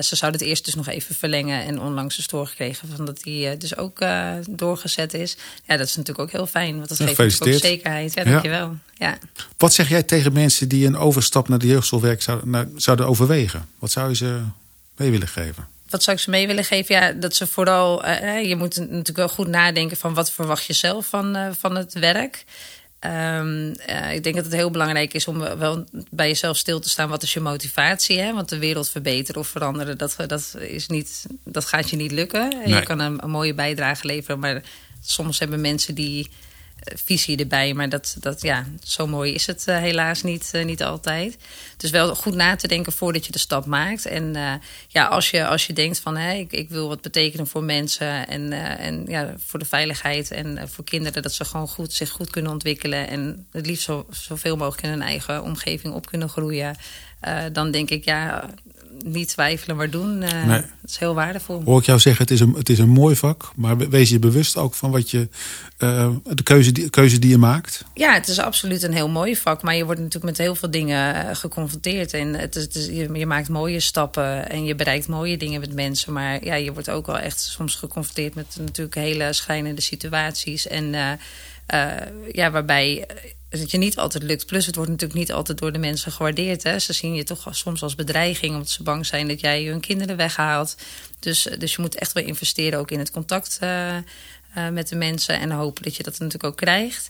ze 0.00 0.16
zouden 0.16 0.40
het 0.40 0.48
eerst 0.48 0.64
dus 0.64 0.74
nog 0.74 0.88
even 0.88 1.14
verlengen. 1.14 1.62
En 1.64 1.80
onlangs 1.80 2.16
dus 2.16 2.26
doorgekregen 2.26 2.88
van 2.96 3.04
dat 3.04 3.22
die 3.22 3.56
dus 3.56 3.76
ook 3.76 3.98
doorgezet 4.50 5.14
is. 5.14 5.36
Ja, 5.64 5.76
dat 5.76 5.86
is 5.86 5.96
natuurlijk 5.96 6.26
ook 6.28 6.32
heel 6.32 6.46
fijn. 6.46 6.76
Want 6.76 6.88
dat 6.88 6.98
Ja, 6.98 7.04
geeft 7.06 7.20
ook 7.20 7.26
gefeliciteerd. 7.30 7.72
zekerheid. 7.72 8.14
Ja, 8.14 8.22
Ja. 8.24 8.30
dankjewel. 8.30 8.76
Ja. 8.94 9.18
Wat 9.56 9.74
zeg 9.74 9.88
jij 9.88 10.02
tegen 10.02 10.32
mensen 10.32 10.68
die 10.68 10.86
een 10.86 10.96
overstap 10.96 11.48
naar 11.48 11.58
de 11.58 11.66
jeugdzorgwerk 11.66 12.22
zouden, 12.22 12.50
naar- 12.50 12.66
zouden 12.76 13.06
overwegen? 13.06 13.68
Wat 13.78 13.90
zou 13.90 14.08
je 14.08 14.14
ze 14.16 14.40
mee 14.96 15.10
willen 15.10 15.28
geven? 15.28 15.66
Wat 15.88 16.02
zou 16.02 16.16
ik 16.16 16.22
ze 16.22 16.30
mee 16.30 16.46
willen 16.46 16.64
geven? 16.64 16.94
Ja, 16.94 17.12
dat 17.12 17.34
ze 17.34 17.46
vooral. 17.46 18.04
eh, 18.04 18.48
je 18.48 18.56
moet 18.56 18.76
natuurlijk 18.76 19.16
wel 19.16 19.28
goed 19.28 19.48
nadenken 19.48 19.96
van 19.96 20.14
wat 20.14 20.30
verwacht 20.32 20.64
je 20.64 20.72
zelf 20.72 21.06
van, 21.06 21.36
eh, 21.36 21.48
van 21.58 21.76
het 21.76 21.92
werk. 21.92 22.44
Ehm, 22.98 23.72
eh, 23.86 24.14
ik 24.14 24.22
denk 24.22 24.34
dat 24.34 24.44
het 24.44 24.54
heel 24.54 24.70
belangrijk 24.70 25.14
is 25.14 25.28
om 25.28 25.38
wel 25.38 25.84
bij 26.10 26.28
jezelf 26.28 26.56
stil 26.56 26.80
te 26.80 26.88
staan. 26.88 27.08
Wat 27.08 27.22
is 27.22 27.32
je 27.32 27.40
motivatie? 27.40 28.18
Hè? 28.20 28.32
Want 28.32 28.48
de 28.48 28.58
wereld 28.58 28.88
verbeteren 28.90 29.40
of 29.40 29.48
veranderen, 29.48 29.98
dat, 29.98 30.16
dat, 30.26 30.56
is 30.58 30.86
niet, 30.86 31.26
dat 31.44 31.64
gaat 31.64 31.90
je 31.90 31.96
niet 31.96 32.12
lukken. 32.12 32.48
Nee. 32.48 32.74
Je 32.74 32.82
kan 32.82 33.00
een, 33.00 33.22
een 33.22 33.30
mooie 33.30 33.54
bijdrage 33.54 34.06
leveren, 34.06 34.38
maar 34.38 34.62
soms 35.04 35.38
hebben 35.38 35.60
mensen 35.60 35.94
die 35.94 36.24
eh, 36.24 36.30
visie 36.84 37.36
erbij. 37.36 37.74
Maar 37.74 37.88
dat, 37.88 38.16
dat, 38.20 38.42
ja, 38.42 38.66
zo 38.82 39.06
mooi 39.06 39.32
is 39.32 39.46
het 39.46 39.66
eh, 39.66 39.78
helaas 39.78 40.22
niet, 40.22 40.50
eh, 40.52 40.64
niet 40.64 40.82
altijd. 40.82 41.36
Dus 41.76 41.90
wel 41.90 42.14
goed 42.14 42.34
na 42.34 42.56
te 42.56 42.68
denken 42.68 42.92
voordat 42.92 43.26
je 43.26 43.32
de 43.32 43.38
stap 43.38 43.66
maakt. 43.66 44.06
En 44.06 44.36
eh, 44.36 44.52
ja, 44.88 45.06
als 45.06 45.30
je, 45.30 45.46
als 45.46 45.66
je 45.66 45.72
denkt 45.72 45.98
van 45.98 46.16
hè, 46.16 46.32
ik, 46.32 46.52
ik 46.52 46.68
wil 46.68 46.88
wat 46.88 47.00
betekenen 47.00 47.46
voor 47.46 47.64
mensen 47.64 48.28
en, 48.28 48.52
en 48.78 49.04
ja, 49.06 49.34
voor 49.38 49.58
de 49.58 49.64
veiligheid 49.64 50.30
en 50.30 50.68
voor 50.68 50.84
kinderen, 50.84 51.22
dat 51.22 51.32
ze 51.32 51.44
gewoon 51.44 51.68
goed, 51.68 51.92
zich 51.92 52.10
goed 52.10 52.30
kunnen 52.30 52.52
ontwikkelen 52.52 53.08
en 53.08 53.46
het 53.52 53.66
liefst 53.66 53.84
zo, 53.84 54.06
zoveel 54.10 54.56
mogelijk 54.56 54.82
in 54.82 54.90
hun 54.90 55.02
eigen 55.02 55.42
omgeving 55.42 55.94
op 55.94 56.06
kunnen 56.06 56.28
groeien. 56.28 56.76
dan 57.52 57.70
denk 57.70 57.90
ik, 57.90 58.04
ja, 58.04 58.50
niet 59.04 59.28
twijfelen, 59.28 59.76
maar 59.76 59.90
doen. 59.90 60.22
eh, 60.22 60.44
Nee. 60.46 60.60
Dat 60.60 60.90
is 60.90 60.96
heel 60.98 61.14
waardevol. 61.14 61.62
Hoor 61.64 61.78
ik 61.80 61.86
jou 61.86 61.98
zeggen, 61.98 62.22
het 62.22 62.32
is 62.32 62.40
een, 62.40 62.52
het 62.54 62.68
is 62.68 62.78
een 62.78 62.88
mooi 62.88 63.16
vak. 63.16 63.52
Maar 63.56 63.76
wees 63.90 64.10
je 64.10 64.18
bewust 64.18 64.56
ook 64.56 64.74
van 64.74 64.90
wat 64.90 65.10
je, 65.10 65.28
eh, 65.78 66.10
de 66.34 66.42
keuze 66.42 66.72
die, 66.72 66.90
keuze 66.90 67.18
die 67.18 67.30
je 67.30 67.38
maakt. 67.38 67.84
Ja, 67.94 68.14
het 68.14 68.28
is 68.28 68.38
absoluut 68.38 68.82
een 68.82 68.92
heel 68.92 69.08
mooi 69.08 69.36
vak. 69.36 69.62
Maar 69.62 69.74
je 69.76 69.84
wordt 69.84 70.00
natuurlijk 70.00 70.24
met 70.38 70.38
heel 70.38 70.54
veel 70.54 70.70
dingen 70.70 71.14
eh, 71.28 71.34
geconfronteerd. 71.36 72.12
En 72.12 72.34
het 72.34 72.56
is, 72.56 72.62
het 72.62 72.74
is- 72.74 72.86
je, 72.86 73.08
je 73.12 73.26
maakt 73.26 73.48
mooie 73.48 73.80
stappen 73.80 74.48
en 74.50 74.64
je 74.64 74.74
bereikt 74.74 75.08
mooie 75.08 75.36
dingen 75.36 75.60
met 75.60 75.74
mensen. 75.74 76.12
Maar 76.12 76.44
ja, 76.44 76.54
je 76.54 76.72
wordt 76.72 76.90
ook 76.90 77.06
wel 77.06 77.18
echt 77.18 77.40
soms 77.40 77.74
geconfronteerd 77.74 78.34
met 78.34 78.56
natuurlijk 78.60 78.94
hele 78.96 79.32
schrijnende 79.32 79.80
situaties. 79.80 80.66
En 80.66 80.94
ja, 82.32 82.50
waarbij 82.50 83.06
het 83.48 83.70
je 83.70 83.78
niet 83.78 83.96
altijd 83.98 84.22
lukt. 84.22 84.46
Plus, 84.46 84.66
het 84.66 84.74
wordt 84.74 84.90
natuurlijk 84.90 85.18
niet 85.18 85.32
altijd 85.32 85.58
door 85.58 85.72
de 85.72 85.78
mensen 85.78 86.12
gewaardeerd. 86.12 86.62
Hè? 86.62 86.78
Ze 86.78 86.92
zien 86.92 87.14
je 87.14 87.24
toch 87.24 87.46
soms 87.50 87.82
als 87.82 87.94
bedreiging, 87.94 88.52
omdat 88.52 88.70
ze 88.70 88.82
bang 88.82 89.06
zijn 89.06 89.28
dat 89.28 89.40
jij 89.40 89.64
hun 89.64 89.80
kinderen 89.80 90.16
weghaalt. 90.16 90.76
Dus, 91.18 91.48
dus 91.58 91.74
je 91.74 91.80
moet 91.80 91.94
echt 91.94 92.12
wel 92.12 92.24
investeren 92.24 92.78
ook 92.78 92.90
in 92.90 92.98
het 92.98 93.10
contact 93.10 93.56
eh, 93.60 93.96
eh, 93.96 94.02
met 94.72 94.88
de 94.88 94.96
mensen. 94.96 95.40
En 95.40 95.50
hopen 95.50 95.82
dat 95.82 95.96
je 95.96 96.02
dat 96.02 96.12
natuurlijk 96.12 96.44
ook 96.44 96.56
krijgt. 96.56 97.08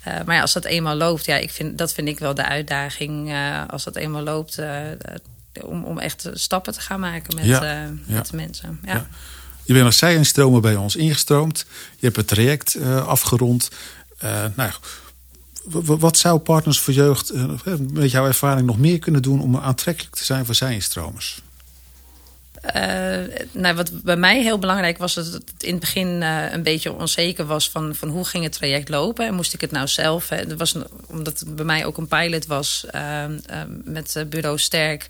Eh, 0.00 0.14
maar 0.26 0.34
ja, 0.34 0.40
als 0.40 0.52
dat 0.52 0.64
eenmaal 0.64 0.94
loopt, 0.96 1.24
ja, 1.24 1.36
ik 1.36 1.50
vind, 1.50 1.78
dat 1.78 1.92
vind 1.92 2.08
ik 2.08 2.18
wel 2.18 2.34
de 2.34 2.44
uitdaging. 2.44 3.30
eh, 3.30 3.62
als 3.68 3.84
dat 3.84 3.96
eenmaal 3.96 4.22
loopt, 4.22 4.58
eh, 4.58 4.90
eh, 4.92 4.96
om, 5.62 5.84
om 5.84 5.98
echt 5.98 6.28
stappen 6.32 6.72
te 6.72 6.80
gaan 6.80 7.00
maken 7.00 7.34
met, 7.36 7.44
Ja, 7.44 7.62
eh, 7.62 7.68
ja. 8.06 8.14
met 8.14 8.30
de 8.30 8.36
mensen. 8.36 8.80
Ja. 8.84 9.06
Je 9.64 9.72
bent 9.72 9.84
als 9.84 9.98
zij 9.98 10.24
stromen 10.24 10.60
bij 10.60 10.76
ons 10.76 10.96
ingestroomd. 10.96 11.66
Je 11.98 12.04
hebt 12.04 12.16
het 12.16 12.28
traject 12.28 12.74
eh, 12.74 13.06
afgerond. 13.06 13.70
Eh, 14.18 14.44
nou, 14.54 14.70
wat 15.84 16.18
zou 16.18 16.38
Partners 16.38 16.80
voor 16.80 16.94
Jeugd 16.94 17.30
eh, 17.30 17.44
met 17.92 18.10
jouw 18.10 18.26
ervaring 18.26 18.66
nog 18.66 18.78
meer 18.78 18.98
kunnen 18.98 19.22
doen 19.22 19.40
om 19.40 19.56
aantrekkelijk 19.56 20.14
te 20.14 20.24
zijn 20.24 20.46
voor 20.46 20.54
zijinstromers? 20.54 21.42
Eh, 22.60 23.18
nou, 23.52 23.74
wat 23.74 24.02
bij 24.02 24.16
mij 24.16 24.42
heel 24.42 24.58
belangrijk 24.58 24.98
was, 24.98 25.14
dat 25.14 25.26
het 25.26 25.52
in 25.58 25.70
het 25.70 25.80
begin 25.80 26.22
eh, 26.22 26.52
een 26.52 26.62
beetje 26.62 26.92
onzeker 26.92 27.46
was 27.46 27.70
van, 27.70 27.94
van 27.94 28.08
hoe 28.08 28.24
ging 28.24 28.44
het 28.44 28.52
traject 28.52 28.88
lopen 28.88 29.26
en 29.26 29.34
moest 29.34 29.54
ik 29.54 29.60
het 29.60 29.70
nou 29.70 29.88
zelf. 29.88 30.28
Hè? 30.28 30.36
Er 30.36 30.56
was 30.56 30.76
omdat 31.06 31.38
het 31.40 31.56
bij 31.56 31.64
mij 31.64 31.84
ook 31.84 31.96
een 31.98 32.08
pilot 32.08 32.46
was 32.46 32.86
met 33.84 34.24
Bureau 34.28 34.58
Sterk. 34.58 35.06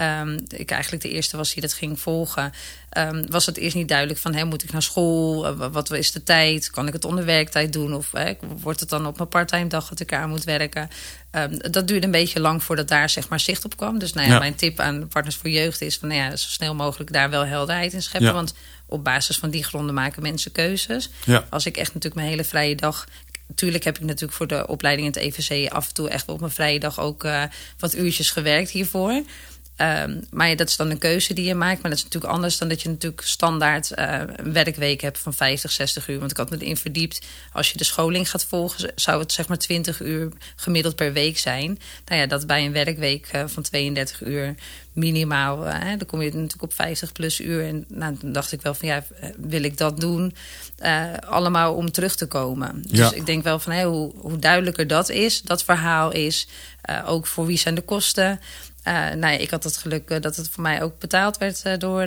Um, 0.00 0.44
ik 0.48 0.70
eigenlijk 0.70 1.02
de 1.02 1.10
eerste 1.10 1.36
was 1.36 1.52
die 1.52 1.62
dat 1.62 1.72
ging 1.72 2.00
volgen, 2.00 2.52
um, 2.98 3.30
was 3.30 3.46
het 3.46 3.56
eerst 3.56 3.76
niet 3.76 3.88
duidelijk 3.88 4.18
van, 4.18 4.34
hey, 4.34 4.44
moet 4.44 4.62
ik 4.62 4.72
naar 4.72 4.82
school? 4.82 5.56
wat 5.56 5.90
is 5.90 6.12
de 6.12 6.22
tijd? 6.22 6.70
Kan 6.70 6.86
ik 6.86 6.92
het 6.92 7.04
onder 7.04 7.24
werktijd 7.24 7.72
doen? 7.72 7.94
Of 7.94 8.10
wordt 8.40 8.80
het 8.80 8.88
dan 8.88 9.06
op 9.06 9.16
mijn 9.16 9.28
parttime 9.28 9.66
dag 9.66 9.88
dat 9.88 10.00
ik 10.00 10.12
aan 10.12 10.28
moet 10.28 10.44
werken? 10.44 10.90
Um, 11.32 11.58
dat 11.70 11.88
duurde 11.88 12.06
een 12.06 12.12
beetje 12.12 12.40
lang 12.40 12.62
voordat 12.62 12.88
daar 12.88 13.10
zeg 13.10 13.28
maar 13.28 13.40
zicht 13.40 13.64
op 13.64 13.76
kwam. 13.76 13.98
Dus 13.98 14.12
nou 14.12 14.26
ja, 14.26 14.32
ja. 14.32 14.38
mijn 14.38 14.54
tip 14.54 14.80
aan 14.80 15.08
Partners 15.08 15.36
voor 15.36 15.50
Jeugd 15.50 15.80
is 15.80 15.96
van, 15.96 16.08
nou 16.08 16.20
ja, 16.20 16.36
zo 16.36 16.48
snel 16.48 16.74
mogelijk 16.74 17.12
daar 17.12 17.30
wel 17.30 17.46
helderheid 17.46 17.92
in 17.92 18.02
scheppen. 18.02 18.32
Want 18.34 18.54
op 18.86 19.04
basis 19.04 19.38
van 19.38 19.50
die 19.50 19.64
gronden 19.64 19.94
maken 19.94 20.22
mensen 20.22 20.52
keuzes. 20.52 21.10
Als 21.48 21.66
ik 21.66 21.76
echt 21.76 21.94
natuurlijk 21.94 22.14
mijn 22.14 22.28
hele 22.28 22.44
vrije 22.44 22.74
dag 22.74 23.06
Natuurlijk 23.48 23.84
heb 23.84 23.98
ik 23.98 24.04
natuurlijk 24.04 24.32
voor 24.32 24.46
de 24.46 24.66
opleiding 24.66 25.06
in 25.06 25.22
het 25.22 25.22
EVC 25.22 25.72
af 25.72 25.88
en 25.88 25.94
toe 25.94 26.08
echt 26.08 26.28
op 26.28 26.40
mijn 26.40 26.52
vrije 26.52 26.78
dag 26.78 27.00
ook 27.00 27.24
uh, 27.24 27.42
wat 27.78 27.94
uurtjes 27.94 28.30
gewerkt 28.30 28.70
hiervoor. 28.70 29.22
Um, 29.80 30.26
maar 30.30 30.48
ja, 30.48 30.54
dat 30.54 30.68
is 30.68 30.76
dan 30.76 30.90
een 30.90 30.98
keuze 30.98 31.34
die 31.34 31.44
je 31.44 31.54
maakt. 31.54 31.82
Maar 31.82 31.90
dat 31.90 31.98
is 31.98 32.04
natuurlijk 32.04 32.32
anders 32.32 32.58
dan 32.58 32.68
dat 32.68 32.82
je 32.82 32.88
natuurlijk 32.88 33.22
standaard 33.22 33.90
uh, 33.98 34.20
een 34.36 34.52
werkweek 34.52 35.00
hebt 35.00 35.18
van 35.18 35.34
50, 35.34 35.72
60 35.72 36.08
uur. 36.08 36.18
Want 36.18 36.30
ik 36.30 36.36
had 36.36 36.50
me 36.50 36.56
erin 36.58 36.76
verdiept. 36.76 37.26
Als 37.52 37.70
je 37.70 37.78
de 37.78 37.84
scholing 37.84 38.30
gaat 38.30 38.44
volgen, 38.44 38.92
zou 38.94 39.20
het 39.20 39.32
zeg 39.32 39.48
maar 39.48 39.58
20 39.58 40.00
uur 40.00 40.28
gemiddeld 40.56 40.96
per 40.96 41.12
week 41.12 41.38
zijn. 41.38 41.78
Nou 42.04 42.20
ja, 42.20 42.26
dat 42.26 42.46
bij 42.46 42.64
een 42.64 42.72
werkweek 42.72 43.28
uh, 43.34 43.42
van 43.46 43.62
32 43.62 44.20
uur 44.22 44.54
minimaal. 44.92 45.66
Uh, 45.66 45.72
dan 45.88 46.06
kom 46.06 46.22
je 46.22 46.30
natuurlijk 46.32 46.62
op 46.62 46.72
50 46.72 47.12
plus 47.12 47.40
uur. 47.40 47.66
En 47.66 47.84
nou, 47.88 48.16
toen 48.16 48.32
dacht 48.32 48.52
ik 48.52 48.62
wel 48.62 48.74
van 48.74 48.88
ja, 48.88 49.04
wil 49.36 49.62
ik 49.62 49.76
dat 49.78 50.00
doen? 50.00 50.34
allemaal 51.26 51.74
om 51.74 51.90
terug 51.92 52.16
te 52.16 52.26
komen. 52.26 52.82
Dus 52.88 52.98
Ja. 52.98 53.12
ik 53.12 53.26
denk 53.26 53.42
wel 53.42 53.58
van 53.58 53.72
hey, 53.72 53.84
hoe, 53.84 54.12
hoe 54.16 54.38
duidelijker 54.38 54.86
dat 54.86 55.08
is, 55.08 55.42
dat 55.42 55.64
verhaal 55.64 56.12
is. 56.12 56.48
ook 57.04 57.26
voor 57.26 57.46
wie 57.46 57.58
zijn 57.58 57.74
de 57.74 57.80
kosten. 57.80 58.40
Uh, 58.84 58.94
nou 58.94 59.20
ja, 59.20 59.38
ik 59.38 59.50
had 59.50 59.64
het 59.64 59.76
geluk 59.76 60.10
uh, 60.10 60.20
dat 60.20 60.36
het 60.36 60.48
voor 60.48 60.62
mij 60.62 60.82
ook 60.82 60.98
betaald 60.98 61.38
werd 61.38 61.62
uh, 61.66 61.72
door 61.78 62.06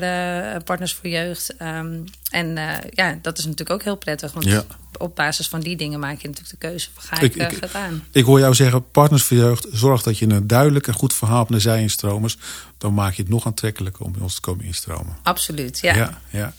Partners 0.64 0.94
voor 0.94 1.10
Jeugd. 1.10 1.54
Um, 1.62 2.04
en 2.32 2.58
ja, 2.94 3.18
dat 3.22 3.38
is 3.38 3.44
natuurlijk 3.44 3.70
ook 3.70 3.84
heel 3.84 3.96
prettig. 3.96 4.34
Want 4.34 4.46
Ja. 4.46 4.64
op 4.98 5.16
basis 5.16 5.48
van 5.48 5.60
die 5.60 5.76
dingen 5.76 6.00
maak 6.00 6.22
je 6.22 6.28
natuurlijk 6.28 6.60
de 6.62 6.68
keuze 6.68 6.90
van 6.94 7.04
ga 7.04 7.16
Ik- 7.20 7.36
ik, 7.36 7.42
ik, 7.42 7.52
ik- 7.52 7.62
het 7.62 7.74
aan. 7.74 8.04
Ik 8.12 8.24
hoor 8.26 8.40
jou 8.40 8.54
zeggen, 8.56 8.92
Partners 8.92 9.24
voor 9.24 9.38
Jeugd, 9.38 9.68
zorg 9.72 10.02
dat 10.04 10.18
je 10.18 10.30
een 10.30 10.48
duidelijk 10.48 10.88
en 10.88 10.94
goed 10.94 11.14
verhaal 11.14 11.38
hebt 11.38 11.50
naar 11.50 11.62
zij-instromers. 11.62 12.38
Dan 12.78 12.94
maak 12.94 13.14
je 13.14 13.22
het 13.22 13.32
nog 13.32 13.46
aantrekkelijker 13.46 14.06
om 14.06 14.12
bij 14.12 14.22
ons 14.22 14.36
te 14.36 14.42
komen 14.42 14.66
instromen. 14.66 15.18
Absoluut, 15.24 15.80
ja. 15.80 15.96
ja. 15.96 16.22
ja. 16.30 16.54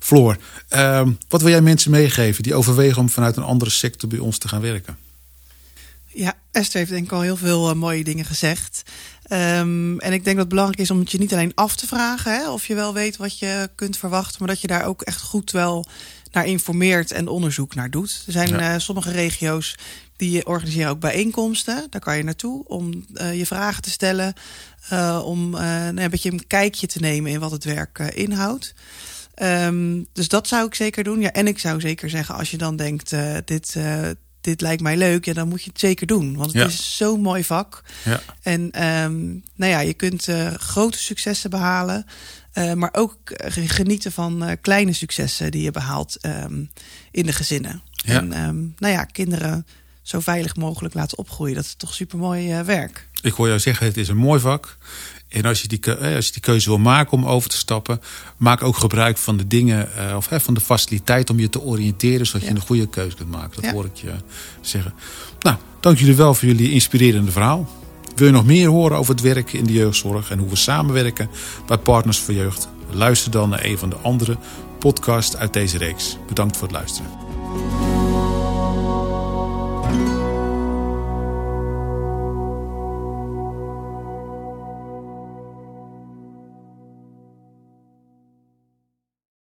Floor, 0.00 0.36
ehm, 0.68 1.10
wat 1.28 1.40
wil 1.42 1.50
jij 1.50 1.60
mensen 1.60 1.90
meegeven 1.90 2.42
die 2.42 2.54
overwegen 2.54 2.98
om 3.00 3.08
vanuit 3.08 3.36
een 3.36 3.42
andere 3.42 3.70
sector 3.70 4.08
bij 4.08 4.18
ons 4.18 4.38
te 4.38 4.48
gaan 4.48 4.60
werken? 4.60 4.98
Ja, 6.06 6.34
Esther 6.50 6.78
heeft 6.78 6.90
denk 6.90 7.04
ik 7.04 7.12
al 7.12 7.20
heel 7.20 7.36
veel 7.36 7.68
eh, 7.68 7.74
mooie 7.74 8.04
dingen 8.04 8.24
gezegd. 8.24 8.82
Ehm, 9.28 9.98
en 9.98 10.12
ik 10.12 10.24
denk 10.24 10.24
dat 10.24 10.36
het 10.36 10.48
belangrijk 10.48 10.80
is 10.80 10.90
om 10.90 10.98
het 10.98 11.10
je 11.10 11.18
niet 11.18 11.32
alleen 11.32 11.52
af 11.54 11.76
te 11.76 11.86
vragen 11.86 12.32
hè, 12.32 12.50
of 12.50 12.66
je 12.66 12.74
wel 12.74 12.94
weet 12.94 13.16
wat 13.16 13.38
je 13.38 13.70
kunt 13.74 13.96
verwachten, 13.98 14.36
maar 14.38 14.48
dat 14.48 14.60
je 14.60 14.66
daar 14.66 14.84
ook 14.84 15.02
echt 15.02 15.20
goed 15.22 15.50
wel 15.50 15.84
naar 16.32 16.46
informeert 16.46 17.10
en 17.12 17.28
onderzoek 17.28 17.74
naar 17.74 17.90
doet. 17.90 18.22
Er 18.26 18.32
zijn 18.32 18.48
Ja. 18.48 18.74
eh, 18.74 18.80
sommige 18.80 19.10
regio's 19.10 19.74
die 20.16 20.46
organiseren 20.46 20.90
ook 20.90 21.00
bijeenkomsten. 21.00 21.86
Daar 21.90 22.00
kan 22.00 22.16
je 22.16 22.22
naartoe 22.22 22.64
om 22.66 23.04
eh, 23.14 23.38
je 23.38 23.46
vragen 23.46 23.82
te 23.82 23.90
stellen, 23.90 24.34
eh, 24.88 25.22
om 25.24 25.50
nou 25.50 26.00
een 26.00 26.10
beetje 26.10 26.30
een 26.32 26.46
kijkje 26.46 26.86
te 26.86 26.98
nemen 26.98 27.30
in 27.30 27.40
wat 27.40 27.50
het 27.50 27.64
werk 27.64 27.98
inhoudt. 27.98 28.74
Ehm, 29.34 30.02
dus 30.12 30.28
dat 30.28 30.48
zou 30.48 30.66
ik 30.66 30.74
zeker 30.74 31.04
doen. 31.04 31.20
Ja, 31.20 31.32
en 31.32 31.46
ik 31.46 31.58
zou 31.58 31.80
zeker 31.80 32.10
zeggen, 32.10 32.34
als 32.34 32.50
je 32.50 32.56
dan 32.56 32.76
denkt, 32.76 33.14
dit, 33.44 33.76
dit 34.48 34.60
lijkt 34.60 34.82
mij 34.82 34.96
leuk, 34.96 35.24
ja, 35.24 35.32
dan 35.32 35.48
moet 35.48 35.62
je 35.62 35.70
het 35.70 35.80
zeker 35.80 36.06
doen. 36.06 36.36
Want 36.36 36.52
het 36.52 36.60
Ja. 36.62 36.66
is 36.68 36.96
zo'n 36.96 37.20
mooi 37.20 37.44
vak. 37.44 37.82
Ja. 38.04 38.20
En 38.42 38.70
ehm, 38.70 39.26
nou 39.54 39.72
ja, 39.72 39.80
je 39.80 39.94
kunt 39.94 40.28
eh, 40.28 40.54
grote 40.54 40.98
successen 40.98 41.50
behalen. 41.50 42.06
eh, 42.52 42.72
maar 42.72 42.88
ook 42.92 43.16
genieten 43.66 44.12
van 44.12 44.44
eh, 44.44 44.56
kleine 44.60 44.92
successen 44.92 45.50
die 45.50 45.62
je 45.62 45.70
behaalt 45.70 46.16
ehm, 46.20 46.62
in 47.10 47.26
de 47.26 47.32
gezinnen. 47.32 47.82
Ja. 47.92 48.14
En 48.18 48.32
ehm, 48.32 48.56
nou 48.78 48.92
ja, 48.94 49.04
kinderen 49.04 49.66
zo 50.02 50.20
veilig 50.20 50.56
mogelijk 50.56 50.94
laten 50.94 51.18
opgroeien. 51.18 51.54
Dat 51.54 51.64
is 51.64 51.74
toch 51.74 51.94
super 51.94 52.18
mooi 52.18 52.62
werk. 52.62 53.08
Ik 53.22 53.32
hoor 53.32 53.46
jou 53.48 53.58
zeggen, 53.60 53.86
het 53.86 53.96
is 53.96 54.08
een 54.08 54.16
mooi 54.16 54.40
vak. 54.40 54.76
En 55.28 55.44
als 55.44 55.62
je 55.62 55.68
die, 55.68 55.78
keu- 55.78 55.92
eh, 55.94 56.14
als 56.16 56.26
je 56.26 56.32
die 56.32 56.40
keuze 56.40 56.68
wil 56.68 56.78
maken 56.78 57.12
om 57.12 57.26
over 57.26 57.48
te 57.50 57.56
stappen, 57.56 58.00
maak 58.36 58.62
ook 58.62 58.76
gebruik 58.76 59.18
van 59.18 59.36
de 59.36 59.46
dingen 59.46 59.96
eh, 59.96 60.16
of 60.16 60.28
van 60.30 60.54
de 60.54 60.60
faciliteit 60.60 61.30
om 61.30 61.40
je 61.40 61.48
te 61.48 61.60
oriënteren, 61.60 62.26
zodat 62.26 62.42
Ja. 62.42 62.48
je 62.48 62.54
een 62.54 62.60
goede 62.60 62.86
keuze 62.88 63.16
kunt 63.16 63.30
maken. 63.30 63.54
Dat 63.54 63.64
Ja. 63.64 63.72
hoor 63.72 63.84
ik 63.84 63.96
je 63.96 64.12
zeggen. 64.60 64.94
Nou, 65.40 65.56
dank 65.80 65.98
jullie 65.98 66.14
wel 66.14 66.34
voor 66.34 66.48
jullie 66.48 66.70
inspirerende 66.70 67.30
verhaal. 67.30 67.68
Wil 68.16 68.26
je 68.26 68.32
nog 68.32 68.46
meer 68.46 68.68
horen 68.68 68.98
over 68.98 69.14
het 69.14 69.22
werken 69.22 69.58
in 69.58 69.64
de 69.64 69.72
jeugdzorg 69.72 70.30
en 70.30 70.38
hoe 70.38 70.48
we 70.48 70.56
samenwerken 70.56 71.28
bij 71.66 71.78
Partners 71.78 72.18
voor 72.18 72.34
Jeugd? 72.34 72.68
Luister 72.90 73.30
dan 73.30 73.48
naar 73.48 73.64
een 73.64 73.78
van 73.78 73.88
de 73.90 73.96
andere 73.96 74.36
podcasts 74.78 75.36
uit 75.36 75.52
deze 75.52 75.78
reeks. 75.78 76.16
Bedankt 76.28 76.56
voor 76.56 76.66
het 76.68 76.76
luisteren. 76.76 77.10